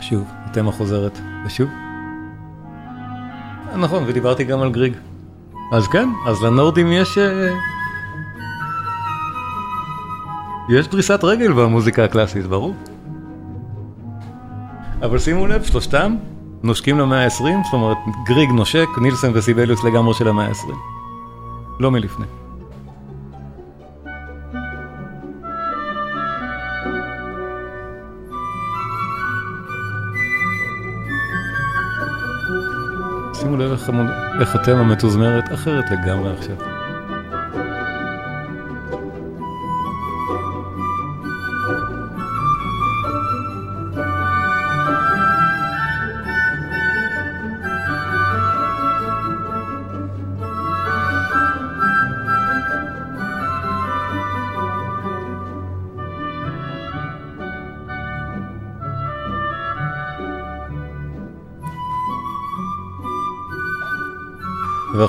[0.00, 1.68] שוב, התמה חוזרת, ושוב.
[3.76, 4.92] נכון, ודיברתי גם על גריג.
[5.72, 7.18] אז כן, אז לנורדים יש...
[7.18, 7.54] אה,
[10.68, 12.74] יש דריסת רגל במוזיקה הקלאסית, ברור.
[15.02, 16.16] אבל שימו לב, שלושתם
[16.62, 20.72] נושקים למאה ה-20, זאת אומרת, גריג נושק, נילסון וסיבליוס לגמרי של המאה ה-20.
[21.80, 22.41] לא מלפני.
[33.52, 33.72] שימו לב
[34.40, 36.81] איך אתם המתוזמרת אחרת לגמרי עכשיו.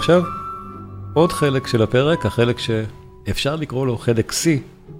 [0.04, 0.24] ועכשיו,
[1.13, 4.46] עוד חלק של הפרק, החלק שאפשר לקרוא לו חלק C,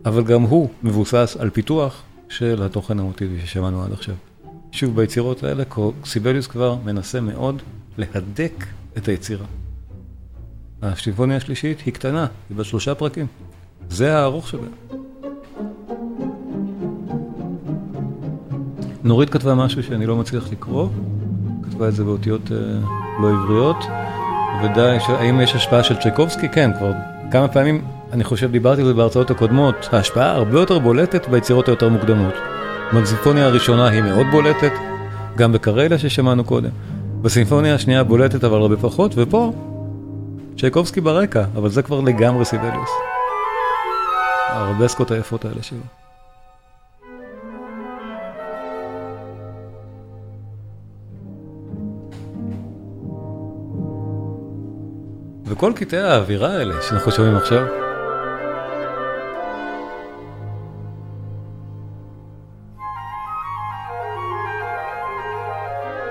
[0.06, 4.16] אבל גם הוא מבוסס על פיתוח של התוכן המוטיבי ששמענו עד עכשיו.
[4.72, 5.64] שוב, ביצירות האלה,
[6.06, 7.62] סיבליוס כבר מנסה מאוד
[7.98, 8.66] להדק
[8.98, 9.46] את היצירה.
[10.82, 13.28] השימפוניה השלישית היא קטנה, היא בת שלושה פרקים.
[13.90, 14.68] זה הארוך שלה.
[19.04, 20.90] נורית כתבה משהו שאני לא מצליח לקרוא,
[21.64, 22.52] כתבה את זה באותיות uh,
[23.22, 23.78] לא עבריות.
[24.64, 26.50] ודאי, האם יש השפעה של צ'ייקובסקי?
[26.50, 26.92] כן, כבר
[27.32, 31.90] כמה פעמים, אני חושב, דיברתי על זה בהרצאות הקודמות, ההשפעה הרבה יותר בולטת ביצירות היותר
[31.90, 32.34] מוקדמות.
[32.94, 34.72] בסימפוניה הראשונה היא מאוד בולטת,
[35.38, 36.70] גם בקריילה ששמענו קודם.
[37.22, 39.54] בסימפוניה השנייה בולטת אבל הרבה פחות, ופה,
[40.58, 42.90] צ'ייקובסקי ברקע, אבל זה כבר לגמרי סיבליוס.
[44.50, 46.03] הרבסקות היפות האלה שלו.
[55.54, 57.66] וכל קטעי האווירה האלה שאנחנו שומעים עכשיו.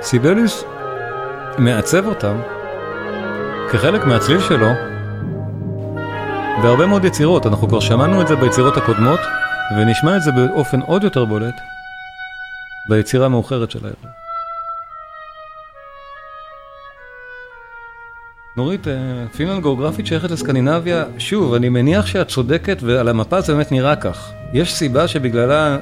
[0.03, 0.65] סיבליוס
[1.59, 2.41] מעצב אותם
[3.73, 4.69] כחלק מהצליל שלו
[6.63, 9.21] בהרבה מאוד יצירות, אנחנו כבר שמענו את זה ביצירות הקודמות
[9.77, 11.61] ונשמע את זה באופן עוד יותר בולט
[12.89, 14.22] ביצירה המאוחרת של הערב.
[18.57, 18.95] נורית, אה,
[19.37, 24.33] פינלנד גיאוגרפית שייכת לסקנינביה, שוב, אני מניח שאת צודקת ועל המפה זה באמת נראה כך.
[24.53, 25.79] יש סיבה שבגללה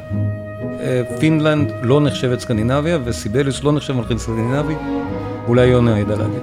[0.81, 4.75] אה, פינלנד לא נחשבת סקנינביה וסיבליוס לא נחשב מלחין סקנינבי,
[5.49, 6.43] אולי יונה ידע להגיד.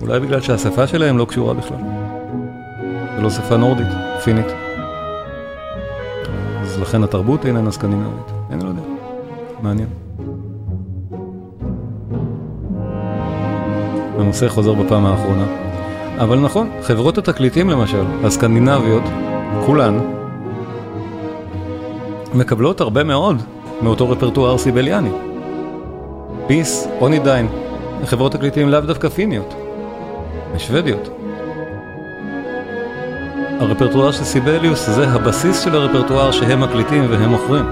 [0.00, 1.78] אולי בגלל שהשפה שלהם לא קשורה בכלל.
[3.16, 3.86] זה לא שפה נורדית,
[4.24, 4.67] פינית.
[6.80, 8.32] לכן התרבות איננה סקנדינבית.
[8.50, 8.82] אני לא יודע.
[9.62, 9.88] מעניין.
[14.18, 15.44] הנושא חוזר בפעם האחרונה.
[16.18, 19.02] אבל נכון, חברות התקליטים למשל, הסקנדינביות,
[19.66, 19.98] כולן,
[22.34, 23.42] מקבלות הרבה מאוד
[23.82, 25.10] מאותו רפרטואר סיבליאני.
[26.46, 27.48] פיס, אונידיין,
[28.04, 29.54] חברות תקליטים לאו דווקא פיניות,
[30.58, 31.17] שוודיות.
[33.60, 37.64] הרפרטואר של סיבליוס זה הבסיס של הרפרטואר שהם מקליטים והם מוכרים.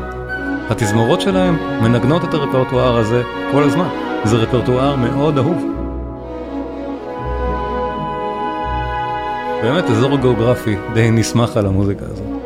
[0.70, 3.22] התזמורות שלהם מנגנות את הרפרטואר הזה
[3.52, 3.88] כל הזמן.
[4.24, 5.64] זה רפרטואר מאוד אהוב.
[9.62, 12.45] באמת אזור גיאוגרפי די נסמך על המוזיקה הזאת.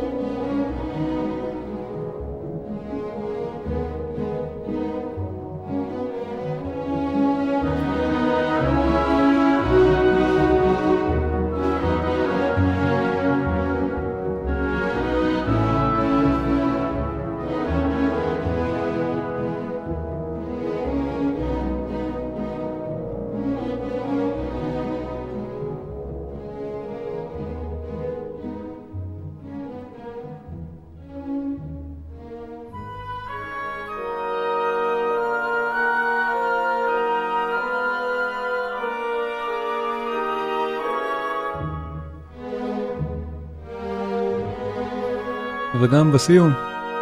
[45.81, 46.53] וגם בסיום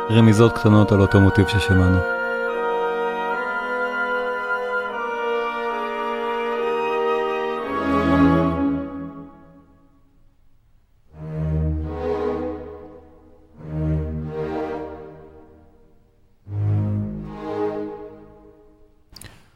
[0.09, 1.99] רמיזות קטנות על אותו מוטיב ששמענו.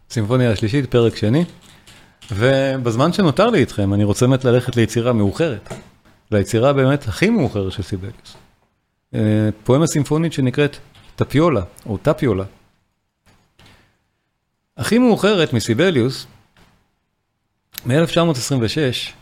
[0.10, 1.46] סימפוניה השלישית, פרק שני,
[2.32, 5.74] ובזמן שנותר לי איתכם, אני רוצה באמת ללכת ליצירה מאוחרת,
[6.32, 8.43] ליצירה באמת הכי מאוחרת של סיבליוס.
[9.14, 10.78] אה, פואמה סימפונית שנקראת
[11.16, 12.44] טפיולה, או טפיולה.
[14.78, 16.28] הכי מאוחרת מסיבליוס,
[17.86, 19.14] מ-1926,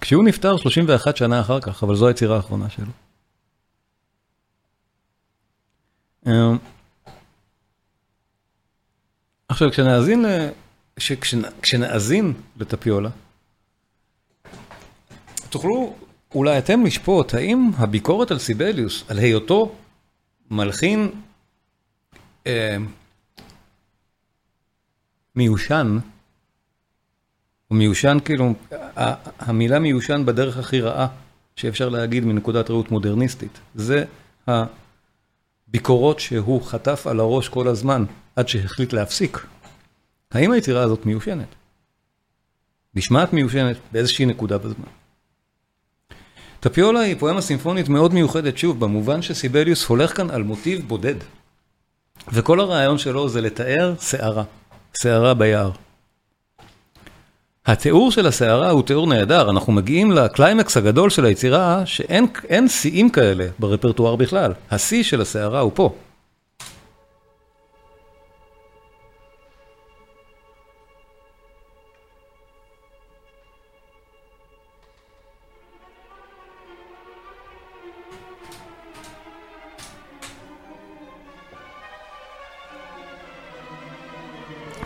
[0.00, 2.92] כשהוא נפטר 31 שנה אחר כך, אבל זו היצירה האחרונה שלו.
[6.26, 6.52] אה,
[9.48, 10.24] עכשיו, כשנאזין,
[11.62, 13.10] כשנאזין לטפיולה,
[15.50, 15.96] תוכלו
[16.34, 19.74] אולי אתם לשפוט האם הביקורת על סיבליוס, על היותו
[20.50, 21.10] מלחין
[22.46, 22.76] אה,
[25.36, 25.98] מיושן,
[27.70, 28.54] או מיושן כאילו,
[29.38, 31.08] המילה מיושן בדרך הכי רעה
[31.56, 33.60] שאפשר להגיד מנקודת ראות מודרניסטית.
[33.74, 34.04] זה
[34.46, 38.04] הביקורות שהוא חטף על הראש כל הזמן,
[38.36, 39.46] עד שהחליט להפסיק.
[40.30, 41.48] האם היצירה הזאת מיושנת?
[42.94, 45.01] נשמעת מיושנת באיזושהי נקודה בזמן.
[46.62, 51.14] טפיולה היא פואמה סימפונית מאוד מיוחדת, שוב, במובן שסיבליוס הולך כאן על מוטיב בודד.
[52.32, 54.42] וכל הרעיון שלו זה לתאר שערה,
[54.94, 55.70] שערה ביער.
[57.66, 63.46] התיאור של הסערה הוא תיאור נהדר, אנחנו מגיעים לקליימקס הגדול של היצירה, שאין שיאים כאלה
[63.58, 64.52] ברפרטואר בכלל.
[64.70, 65.94] השיא של הסערה הוא פה.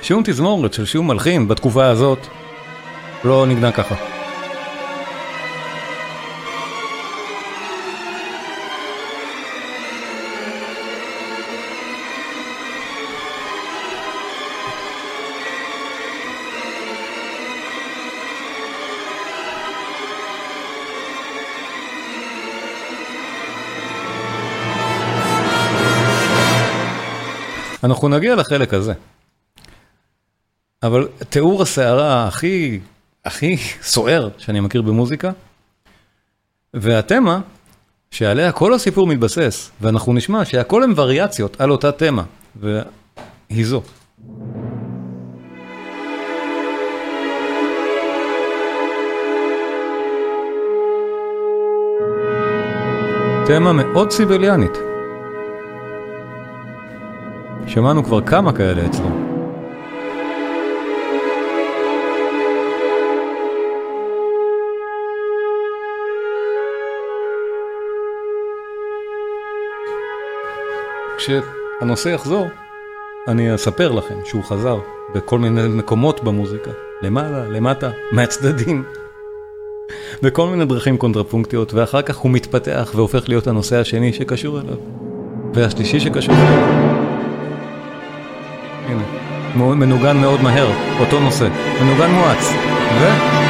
[0.07, 2.19] שום תזמורת של שום מלחין בתקופה הזאת
[3.25, 3.95] לא נגנה ככה.
[27.85, 28.93] אנחנו נגיע לחלק הזה.
[30.87, 32.81] אבל תיאור הסערה הכי,
[33.25, 35.31] הכי סוער שאני מכיר במוזיקה,
[36.75, 37.41] והתמה
[38.11, 42.23] שעליה כל הסיפור מתבסס, ואנחנו נשמע שהכל הם וריאציות על אותה תמה,
[42.57, 43.83] והיא זו.
[53.47, 54.73] תמה מאוד סיבליאנית.
[57.67, 59.26] שמענו כבר כמה כאלה אצלו.
[71.27, 72.49] כשהנושא יחזור,
[73.29, 74.79] אני אספר לכם שהוא חזר
[75.15, 76.71] בכל מיני מקומות במוזיקה,
[77.03, 78.85] למעלה, למטה, מהצדדים,
[80.23, 84.77] בכל מיני דרכים קונטרפונקטיות, ואחר כך הוא מתפתח והופך להיות הנושא השני שקשור אליו,
[85.55, 86.97] והשלישי שקשור אליו.
[88.87, 90.69] הנה, מנוגן מאוד מהר,
[91.01, 91.49] אותו נושא,
[91.83, 92.53] מנוגן מואץ,
[93.01, 93.46] ו...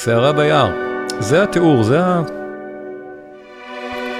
[0.00, 0.70] שערה ביער.
[1.18, 2.22] זה התיאור, זה ה...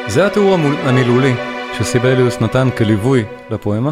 [0.09, 0.55] זה התיאור
[0.85, 1.35] המילולי
[1.79, 3.91] שסיבליוס נתן כליווי לפואמה.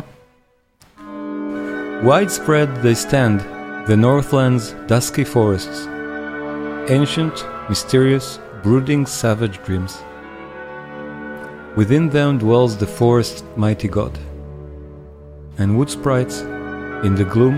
[2.05, 3.41] Widespread they stand,
[3.87, 5.89] the Northland's dusky forests,
[6.89, 9.93] ancient, mysterious, brooding savage dreams.
[11.77, 14.15] Within them dwells the forest's mighty god,
[15.59, 16.37] and wood sprites,
[17.07, 17.57] in the gloom,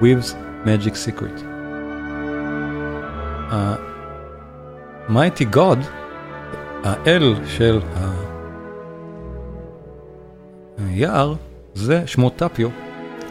[0.00, 0.34] weaves
[0.64, 1.36] magic secret.
[3.53, 5.77] ה-Mighty God,
[6.83, 7.79] האל של
[10.77, 11.33] היער,
[11.73, 12.69] זה שמו טפיו,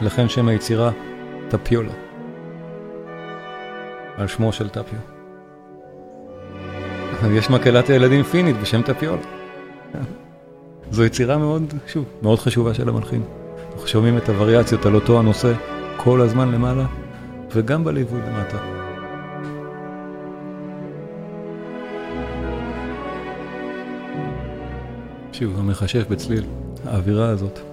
[0.00, 0.90] לכן שם היצירה
[1.48, 1.92] טפיולה,
[4.16, 4.98] על שמו של טפיו.
[7.38, 9.22] יש מקהלת הילדים פינית בשם טפיולה.
[10.90, 13.22] זו יצירה מאוד, שוב, מאוד חשובה של המלחין.
[13.72, 15.52] אנחנו שומעים את הווריאציות על אותו הנושא
[15.96, 16.84] כל הזמן למעלה,
[17.54, 18.81] וגם בליווי למטה.
[25.42, 26.44] שוב, המחשב בצליל.
[26.84, 27.71] האווירה הזאת.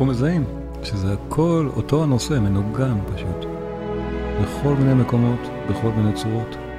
[0.00, 0.44] אנחנו מזהים
[0.82, 3.46] שזה הכל אותו הנושא, מנוגן פשוט.
[4.42, 5.40] בכל מיני מקומות,
[5.70, 6.69] בכל מיני צורות.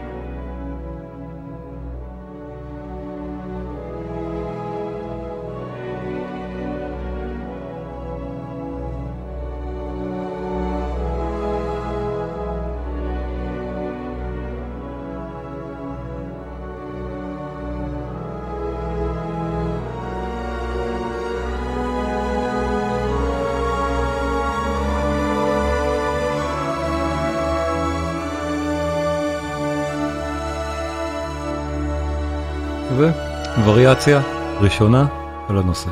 [33.58, 34.22] ווריאציה
[34.60, 35.06] ראשונה
[35.50, 35.90] על הנושא.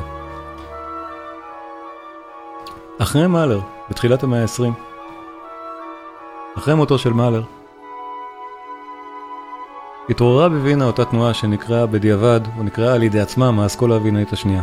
[2.98, 4.70] אחרי מאלר, בתחילת המאה ה-20,
[6.58, 7.42] אחרי מותו של מאלר,
[10.08, 14.62] התעוררה בווינה אותה תנועה שנקראה בדיעבד, או נקראה על ידי עצמה מהאסכולה הווינאית השנייה.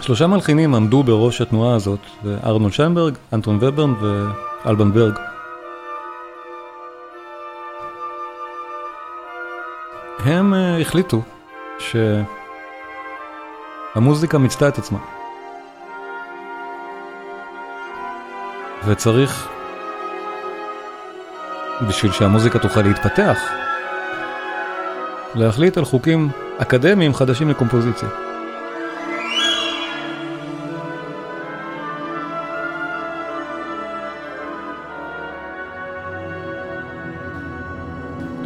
[0.00, 2.00] שלושה מלחינים עמדו בראש התנועה הזאת,
[2.44, 5.18] ארנולד שיינברג, אנטון וברן ואלבן ברג.
[10.28, 11.22] הם uh, החליטו
[13.94, 14.98] שהמוזיקה מיצתה את עצמה.
[18.86, 19.48] וצריך,
[21.88, 23.38] בשביל שהמוזיקה תוכל להתפתח,
[25.34, 28.27] להחליט על חוקים אקדמיים חדשים לקומפוזיציה.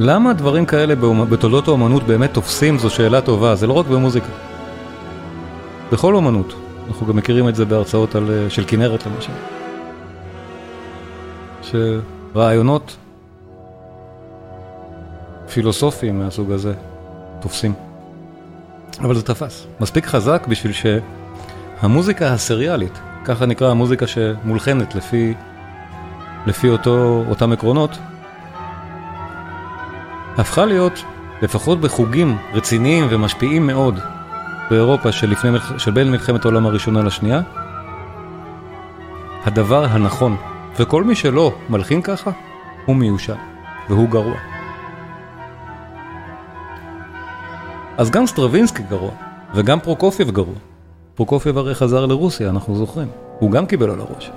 [0.04, 0.94] למה דברים כאלה
[1.30, 4.26] בתולדות האומנות באמת תופסים זו שאלה טובה, זה לא רק במוזיקה.
[5.92, 6.54] בכל אומנות,
[6.88, 9.32] אנחנו גם מכירים את זה בהרצאות על, אה, של כנרת למשל.
[11.62, 12.96] שרעיונות
[15.52, 16.74] פילוסופיים מהסוג הזה
[17.40, 17.72] תופסים.
[19.00, 19.66] אבל זה תפס.
[19.80, 25.34] מספיק חזק בשביל שהמוזיקה הסריאלית, ככה נקרא המוזיקה שמולחנת לפי,
[26.46, 27.98] לפי אותו, אותם עקרונות,
[30.38, 31.04] הפכה להיות,
[31.42, 33.98] לפחות בחוגים רציניים ומשפיעים מאוד
[34.70, 37.40] באירופה של, לפני, של בין מלחמת העולם הראשונה לשנייה,
[39.44, 40.36] הדבר הנכון,
[40.78, 42.30] וכל מי שלא מלחין ככה,
[42.86, 43.34] הוא מיושן,
[43.88, 44.36] והוא גרוע.
[47.98, 49.10] אז גם סטרווינסקי גרוע,
[49.54, 50.54] וגם פרוקופייב גרוע.
[51.14, 53.08] פרוקופייב הרי חזר לרוסיה, אנחנו זוכרים.
[53.38, 54.30] הוא גם קיבל על הראש.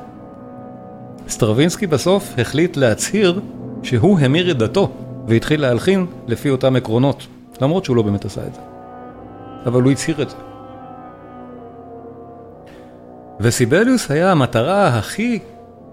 [1.29, 3.41] סטרווינסקי בסוף החליט להצהיר
[3.83, 4.91] שהוא המיר את דתו
[5.27, 7.27] והתחיל להלחין לפי אותם עקרונות,
[7.61, 8.61] למרות שהוא לא באמת עשה את זה.
[9.65, 10.35] אבל הוא הצהיר את זה.
[13.39, 15.39] וסיבליוס היה המטרה הכי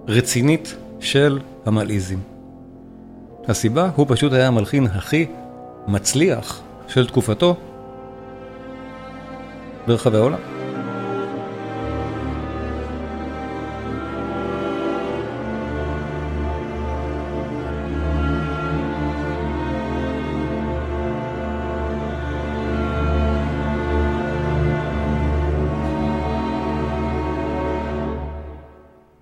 [0.08, 2.18] רצינית של המלעיזים.
[3.48, 5.26] הסיבה, הוא פשוט היה המלחין הכי
[5.86, 7.56] מצליח של תקופתו
[9.86, 10.51] ברחבי העולם.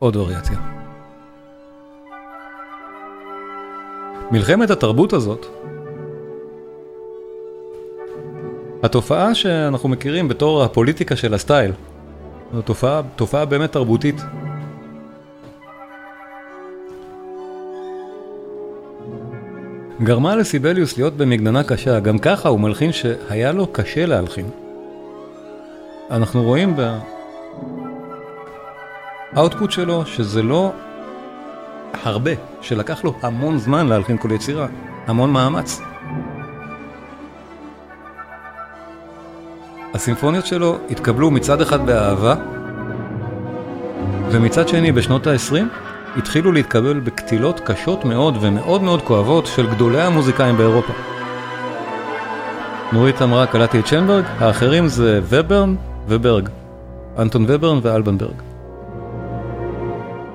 [0.00, 0.58] עוד וריאציה.
[4.30, 5.46] מלחמת התרבות הזאת,
[8.82, 11.72] התופעה שאנחנו מכירים בתור הפוליטיקה של הסטייל,
[12.54, 14.16] זו תופעה, תופעה באמת תרבותית.
[20.02, 24.46] גרמה לסיבליוס להיות במגננה קשה, גם ככה הוא מלחין שהיה לו קשה להלחין.
[26.10, 26.74] אנחנו רואים.
[29.32, 30.72] האוטפוט שלו, שזה לא
[32.04, 34.66] הרבה, שלקח לו המון זמן להלחין כל יצירה,
[35.06, 35.80] המון מאמץ.
[39.94, 42.34] הסימפוניות שלו התקבלו מצד אחד באהבה,
[44.30, 45.56] ומצד שני בשנות ה-20
[46.16, 50.92] התחילו להתקבל בקטילות קשות מאוד ומאוד מאוד כואבות של גדולי המוזיקאים באירופה.
[52.92, 55.74] נורית אמרה קלטתי את שיינברג, האחרים זה וברן
[56.08, 56.48] וברג,
[57.18, 58.49] אנטון וברן ואלבן ברג.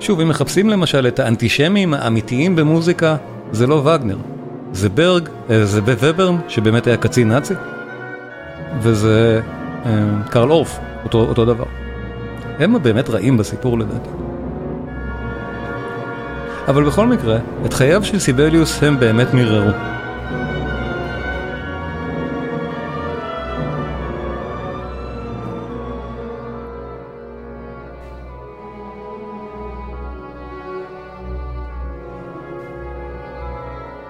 [0.06, 3.16] שוב, אם מחפשים למשל את האנטישמים האמיתיים במוזיקה,
[3.52, 4.18] זה לא וגנר.
[4.72, 7.54] זה ברג, אה, זה וברן, שבאמת היה קצין נאצי,
[8.82, 9.42] וזה
[9.86, 9.92] אה,
[10.30, 11.64] קרל אורף, אותו, אותו דבר.
[12.60, 14.10] הם באמת רעים בסיפור לדעתי.
[16.68, 19.72] אבל בכל מקרה, את חייו של סיבליוס הם באמת מיררו.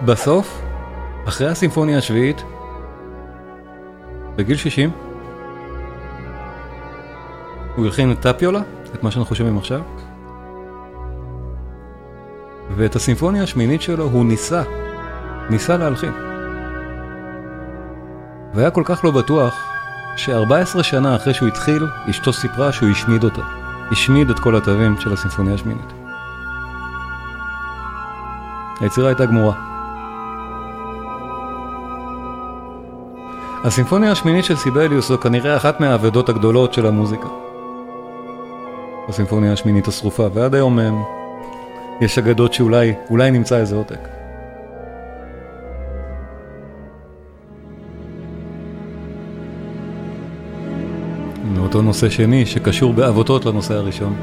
[0.06, 0.62] בסוף,
[1.28, 2.44] אחרי הסימפוניה השביעית,
[4.36, 4.92] בגיל 60,
[7.76, 8.62] הוא הלחין את טפיולה,
[8.96, 9.82] את מה שאנחנו שומעים עכשיו,
[12.76, 14.64] ואת הסימפוניה השמינית שלו הוא ניסה,
[15.50, 16.14] ניסה להלחין.
[18.54, 19.64] והיה כל כך לא בטוח,
[20.18, 23.42] ש-14 שנה אחרי שהוא התחיל, אשתו סיפרה שהוא השמיד אותה.
[23.92, 25.94] השמיד את כל התווים של הסימפוניה השמינית.
[28.82, 29.75] היצירה הייתה גמורה.
[33.66, 37.28] הסימפוניה השמינית של סיבליוס זו כנראה אחת מהאבדות הגדולות של המוזיקה.
[39.10, 40.96] הסימפוניה השמינית השרופה, ועד היום הם,
[42.02, 44.00] יש אגדות שאולי אולי נמצא איזה עותק.
[51.54, 54.16] מאותו נושא שני שקשור בעבותות לנושא הראשון.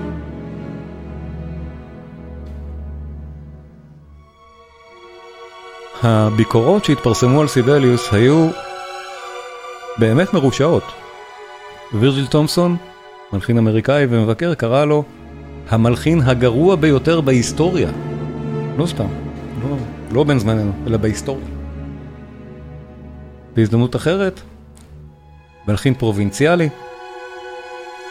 [6.03, 8.49] הביקורות שהתפרסמו על סיבליוס היו
[9.99, 10.85] באמת מרושעות.
[11.95, 12.77] וירג'יל תומפסון,
[13.33, 15.05] מלחין אמריקאי ומבקר, קרא לו
[15.69, 17.91] המלחין הגרוע ביותר בהיסטוריה.
[18.79, 19.07] לא סתם,
[19.63, 19.77] לא,
[20.13, 21.47] לא בין זמננו, אלא בהיסטוריה.
[23.57, 24.41] בהזדמנות אחרת,
[25.69, 26.69] מלחין פרובינציאלי,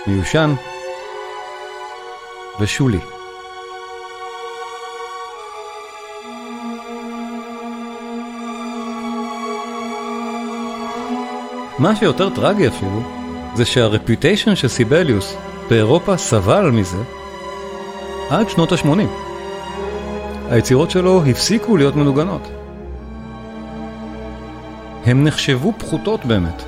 [0.08, 0.54] מיושן
[2.60, 3.00] ושולי.
[11.80, 13.02] מה שיותר טרגי אפילו,
[13.56, 15.36] זה שהרפיוטיישן של סיבליוס
[15.70, 17.04] באירופה סבל מזה
[18.30, 19.08] עד שנות ה-80.
[20.50, 22.42] היצירות שלו הפסיקו להיות מנוגנות.
[25.06, 26.64] הם נחשבו פחותות באמת.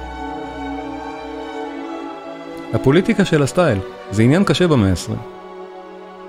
[2.74, 3.80] הפוליטיקה של הסטייל
[4.12, 5.14] זה עניין קשה במאה ה-20.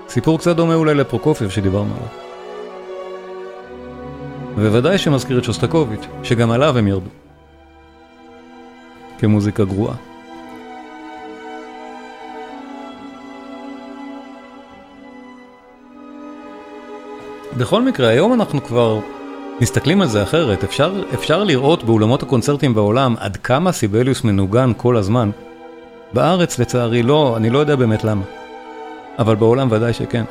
[0.09, 2.07] סיפור קצת דומה אולי לפרוקופיב שדיברנו עליו.
[4.55, 7.24] ובוודאי שמזכיר את שוסטקוביץ', שגם עליו הם ירדו.
[9.19, 9.95] כמוזיקה גרועה.
[17.57, 18.99] בכל מקרה, היום אנחנו כבר
[19.61, 20.63] מסתכלים על זה אחרת.
[20.63, 25.29] אפשר, אפשר לראות באולמות הקונצרטים בעולם עד כמה סיבליוס מנוגן כל הזמן.
[26.13, 28.23] בארץ לצערי לא, אני לא יודע באמת למה.
[29.19, 30.23] אבל בעולם ודאי שכן.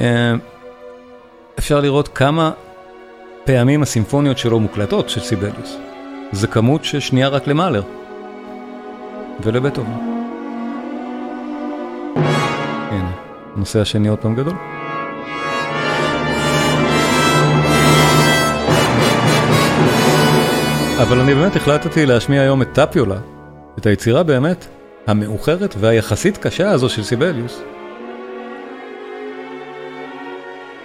[0.00, 0.34] אה,
[1.58, 2.50] אפשר לראות כמה
[3.44, 5.76] פעמים הסימפוניות שלו מוקלטות של סיבליוס.
[6.32, 7.82] זה כמות ששנייה רק למאלר.
[9.40, 9.90] ולבטהובן.
[12.90, 13.10] הנה,
[13.56, 14.54] הנושא השני עוד פעם גדול.
[21.02, 23.16] אבל אני באמת החלטתי להשמיע היום את טפיולה,
[23.78, 24.66] את היצירה באמת
[25.06, 27.62] המאוחרת והיחסית קשה הזו של סיבליוס.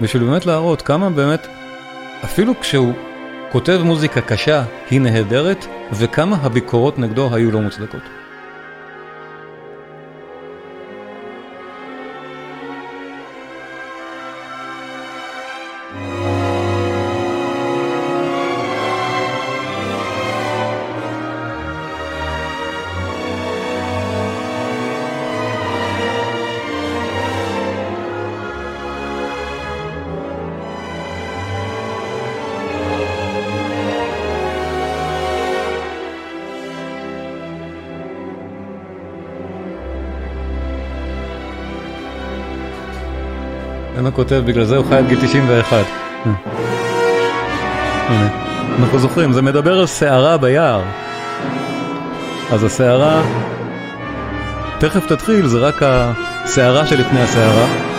[0.02, 1.48] בשביל באמת להראות כמה באמת,
[2.24, 2.94] אפילו כשהוא
[3.52, 8.21] כותב מוזיקה קשה, היא נהדרת, וכמה הביקורות נגדו היו לא מוצדקות.
[44.02, 45.86] יונה כותב, בגלל זה הוא חי עד גיל 91.
[48.08, 48.28] הנה,
[48.80, 50.82] אנחנו זוכרים, זה מדבר על סערה ביער.
[52.52, 53.22] אז הסערה,
[54.80, 57.91] תכף תתחיל, זה רק הסערה שלפני הסערה.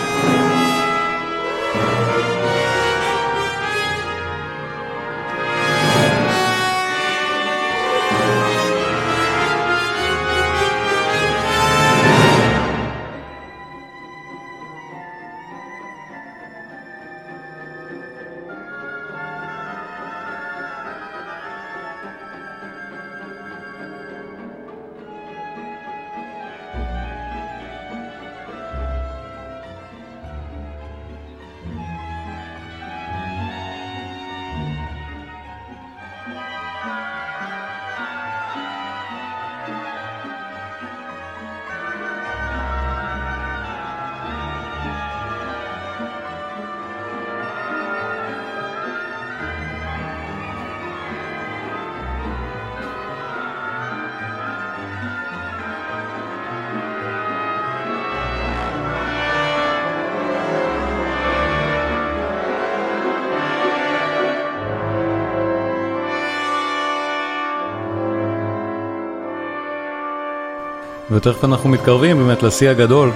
[71.27, 73.11] ותכף אנחנו מתקרבים באמת לשיא הגדול,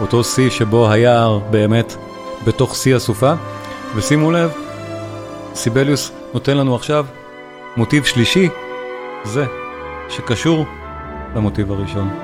[0.00, 1.96] אותו שיא שבו היער באמת
[2.46, 3.32] בתוך שיא הסופה,
[3.96, 4.52] ושימו לב,
[5.54, 7.06] סיבליוס נותן לנו עכשיו
[7.76, 8.48] מוטיב שלישי,
[9.24, 9.44] זה,
[10.08, 10.66] שקשור
[11.34, 12.23] למוטיב הראשון.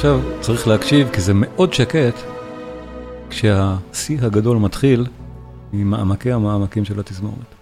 [0.00, 2.14] ועכשיו צריך להקשיב כי זה מאוד שקט
[3.30, 5.06] כשהשיא הגדול מתחיל
[5.72, 7.59] ממעמקי המעמקים של התזמורת.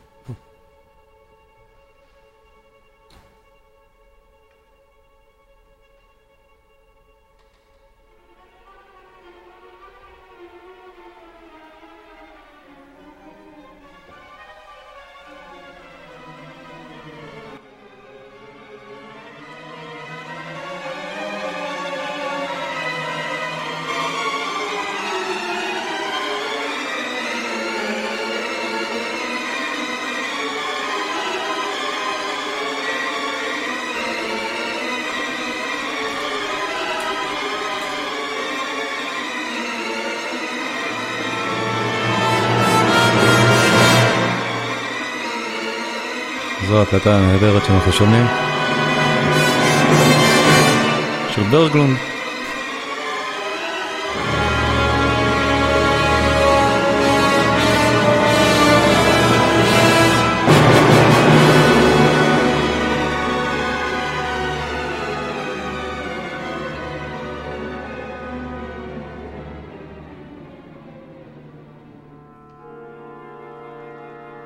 [47.98, 48.26] שומעים
[51.30, 51.96] של ברגלונד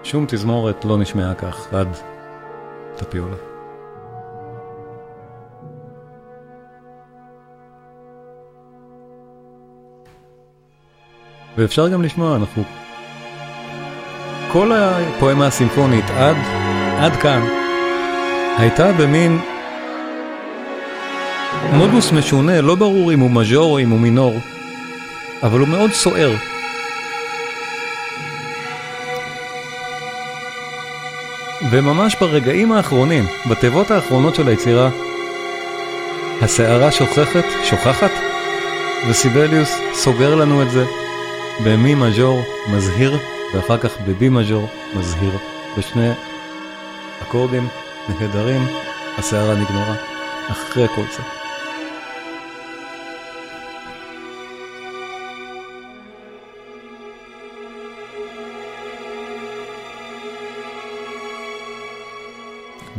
[0.04, 2.11] שום תזמורת לא נשמעה כך עד
[3.04, 3.36] טפיולה.
[11.56, 12.62] ואפשר גם לשמוע, אנחנו...
[14.52, 16.36] כל הפואמה הסימפונית עד,
[16.98, 17.42] עד כאן
[18.58, 19.38] הייתה במין
[21.72, 24.34] מודוס משונה, לא ברור אם הוא מז'ור או אם הוא מינור,
[25.42, 26.51] אבל הוא מאוד סוער.
[31.70, 34.90] וממש ברגעים האחרונים, בתיבות האחרונות של היצירה,
[36.42, 38.10] הסערה שוכחת, שוכחת,
[39.08, 40.84] וסיבליוס סוגר לנו את זה
[41.64, 43.18] במי מז'ור מזהיר,
[43.54, 45.32] ואחר כך בבי מז'ור מזהיר.
[45.78, 46.10] בשני
[47.22, 47.68] אקורדים
[48.08, 48.66] נהדרים,
[49.18, 49.94] הסערה נגמרה.
[50.50, 51.41] אחרי כל זה.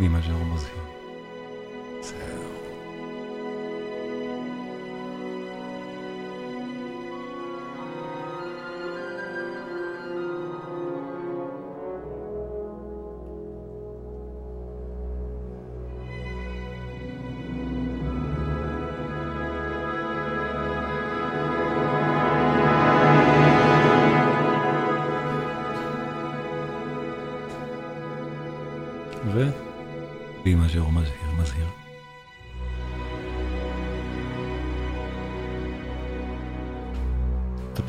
[0.07, 0.32] ממה שהוא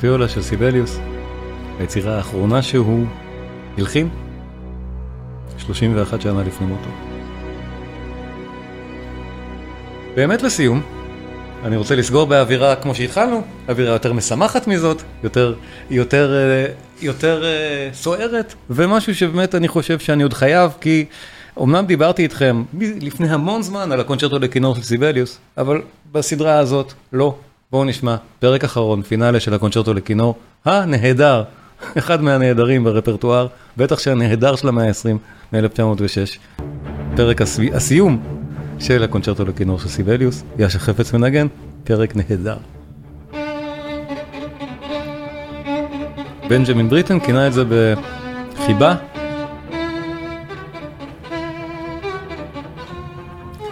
[0.05, 0.99] טפיולה של סיבליוס,
[1.79, 3.05] היצירה האחרונה שהוא
[3.77, 4.09] הלחין,
[5.57, 6.89] 31 שנה לפני מותו.
[10.15, 10.81] באמת לסיום,
[11.63, 15.55] אני רוצה לסגור באווירה כמו שהתחלנו, אווירה יותר משמחת מזאת, יותר,
[15.89, 16.33] יותר,
[17.01, 17.43] יותר
[17.93, 21.05] סוערת, ומשהו שבאמת אני חושב שאני עוד חייב, כי
[21.61, 22.63] אמנם דיברתי איתכם
[23.01, 25.81] לפני המון זמן על הקונצ'רטו לכינור של סיבליוס, אבל
[26.11, 27.35] בסדרה הזאת לא.
[27.75, 31.43] בואו נשמע פרק אחרון, פינאלה של הקונצ'רטו לכינור, הנהדר,
[31.97, 33.47] אחד מהנהדרים ברפרטואר,
[33.77, 36.37] בטח שהנהדר של המאה ה-20 מ-1906,
[37.15, 37.41] פרק
[37.73, 38.23] הסיום
[38.79, 41.47] של הקונצ'רטו לכינור של סיבליוס, יאשה חפץ מנגן,
[41.83, 42.57] פרק נהדר.
[46.49, 48.95] בנג'מין בריטן כינה את זה בחיבה.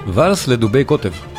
[0.08, 1.33] ואלס לדובי קוטב.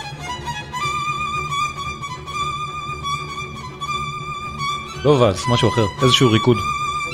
[5.04, 6.56] לא ואלס, משהו אחר, איזשהו ריקוד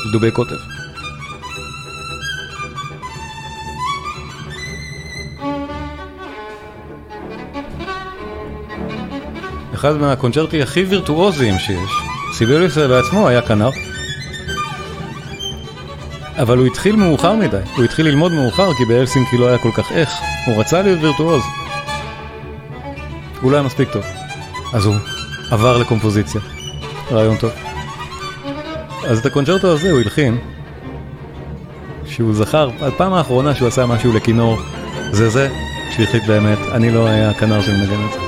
[0.07, 0.57] לדובי קוטב.
[9.75, 11.91] אחד מהקונצ'רטי הכי וירטואוזיים שיש.
[12.33, 13.71] סיביוליוס בעצמו היה כנר.
[16.37, 19.93] אבל הוא התחיל מאוחר מדי, הוא התחיל ללמוד מאוחר כי באלסינקי לא היה כל כך
[19.93, 20.11] איך,
[20.47, 21.43] הוא רצה להיות וירטואוז.
[23.41, 24.05] הוא לא היה מספיק טוב,
[24.73, 24.95] אז הוא
[25.51, 26.41] עבר לקומפוזיציה,
[27.11, 27.70] רעיון טוב.
[29.11, 30.39] אז את הקונצ'רטו הזה הוא הלחין,
[32.07, 34.59] שהוא זכר, הפעם האחרונה שהוא עשה משהו לכינור,
[35.13, 35.49] זה זה
[35.91, 38.19] שהחליט באמת, אני לא היה הכנר שמנגן את זה.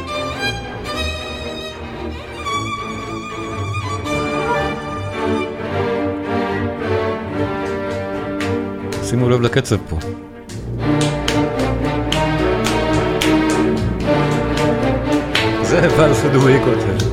[9.04, 9.98] שימו לב לקצב פה.
[15.62, 17.11] זה ואלס דווי כותב.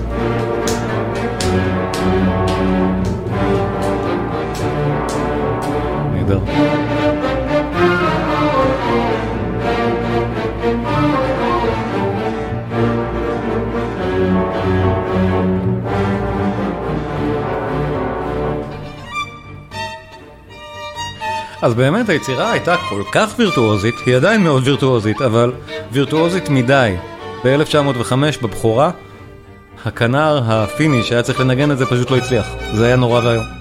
[6.30, 6.40] נהדר.
[21.62, 25.54] אז באמת היצירה הייתה כל כך וירטואוזית, היא עדיין מאוד וירטואוזית, אבל
[25.92, 26.96] וירטואוזית מדי.
[27.44, 28.92] ב-1905 בבכורה,
[29.86, 32.48] הכנר הפיני שהיה צריך לנגן את זה פשוט לא הצליח.
[32.74, 33.59] זה היה נורא ואיום.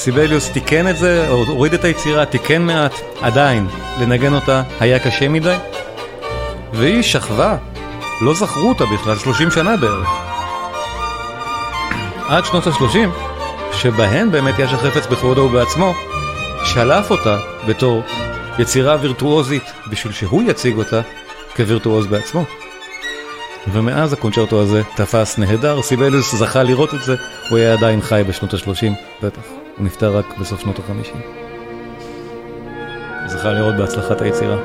[0.00, 3.66] סיבליוס תיקן את זה, או הוריד את היצירה, תיקן מעט, עדיין,
[4.00, 5.56] לנגן אותה היה קשה מדי.
[6.72, 7.56] והיא שכבה,
[8.20, 10.08] לא זכרו אותה בכלל, 30 שנה בערך.
[12.28, 13.08] עד שנות ה-30,
[13.72, 15.94] שבהן באמת יש החפץ בכבודו ובעצמו,
[16.64, 17.38] שלף אותה
[17.68, 18.02] בתור
[18.58, 21.00] יצירה וירטואוזית בשביל שהוא יציג אותה
[21.56, 22.44] כווירטואוז בעצמו.
[23.72, 27.16] ומאז הקונצ'רטו הזה תפס נהדר, סיבליוס זכה לראות את זה,
[27.48, 28.92] הוא היה עדיין חי בשנות ה-30,
[29.22, 31.16] בטח, הוא נפטר רק בסוף שנות ה-50.
[33.28, 34.56] זכה לראות בהצלחת היצירה.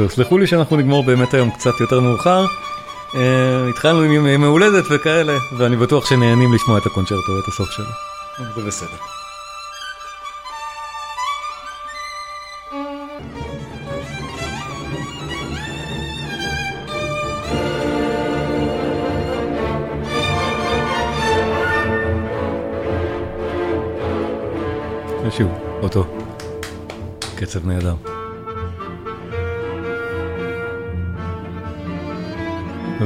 [0.00, 2.46] זהו, סלחו לי שאנחנו נגמור באמת היום קצת יותר מאוחר.
[3.10, 3.16] Uh,
[3.70, 7.84] התחלנו עם ימי הולדת וכאלה, ואני בטוח שנהנים לשמוע את הקונצ'רטו ואת הסוף שלו.
[8.54, 8.96] זה בסדר.
[25.30, 25.50] שוב,
[25.82, 26.04] אותו.
[27.36, 28.19] קצב נהדר.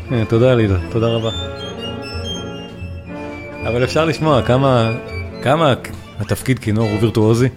[0.08, 0.24] 2.
[0.28, 1.30] תודה לידה, תודה רבה.
[3.68, 4.90] אבל אפשר לשמוע כמה,
[5.42, 5.74] כמה
[6.20, 7.48] התפקיד כינור הוא וירטואוזי.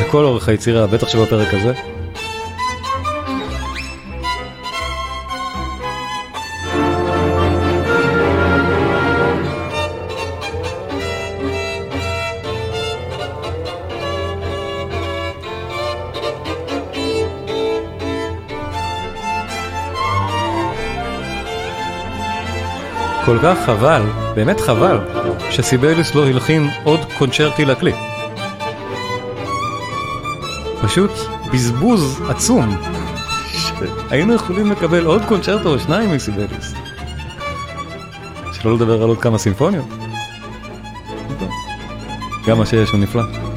[0.00, 1.72] לכל אורך היצירה, בטח שבפרק הזה.
[23.28, 24.02] כל כך חבל,
[24.34, 24.98] באמת חבל,
[25.50, 27.92] שסיבליוס לא הלחין עוד קונצ'רטי לכלי.
[30.82, 31.10] פשוט
[31.52, 32.76] בזבוז עצום.
[34.10, 36.74] היינו יכולים לקבל עוד קונצ'רטו או שניים מסיבליוס.
[38.52, 39.86] שלא לדבר על עוד כמה סימפוניות.
[42.46, 43.47] גם מה שיש הוא נפלא.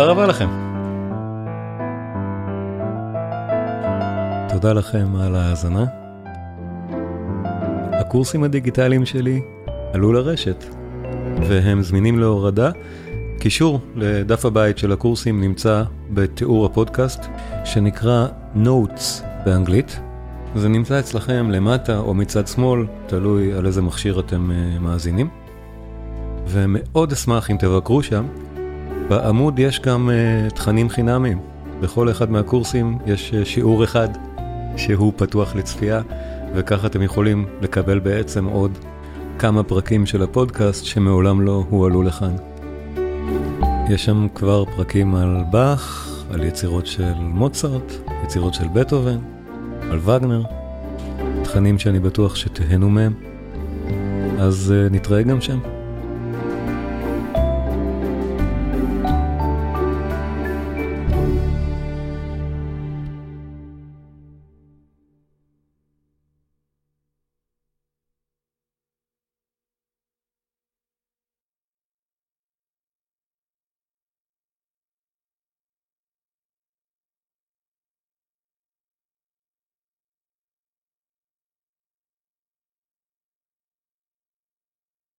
[0.00, 0.48] תודה רבה לכם.
[4.48, 5.84] תודה לכם על ההאזנה.
[7.92, 9.40] הקורסים הדיגיטליים שלי
[9.92, 10.64] עלו לרשת,
[11.48, 12.70] והם זמינים להורדה.
[13.40, 17.24] קישור לדף הבית של הקורסים נמצא בתיאור הפודקאסט,
[17.64, 18.26] שנקרא
[18.64, 20.00] Notes באנגלית.
[20.54, 25.28] זה נמצא אצלכם למטה או מצד שמאל, תלוי על איזה מכשיר אתם uh, מאזינים.
[26.46, 28.26] ומאוד אשמח אם תבקרו שם.
[29.10, 31.38] בעמוד יש גם uh, תכנים חינמיים.
[31.80, 34.08] בכל אחד מהקורסים יש uh, שיעור אחד
[34.76, 36.00] שהוא פתוח לצפייה,
[36.54, 38.78] וככה אתם יכולים לקבל בעצם עוד
[39.38, 42.36] כמה פרקים של הפודקאסט שמעולם לא הועלו לכאן.
[43.88, 47.92] יש שם כבר פרקים על באך, על יצירות של מוצרט,
[48.24, 49.18] יצירות של בטהובן,
[49.90, 50.42] על וגנר,
[51.42, 53.12] תכנים שאני בטוח שתהנו מהם,
[54.38, 55.79] אז uh, נתראה גם שם.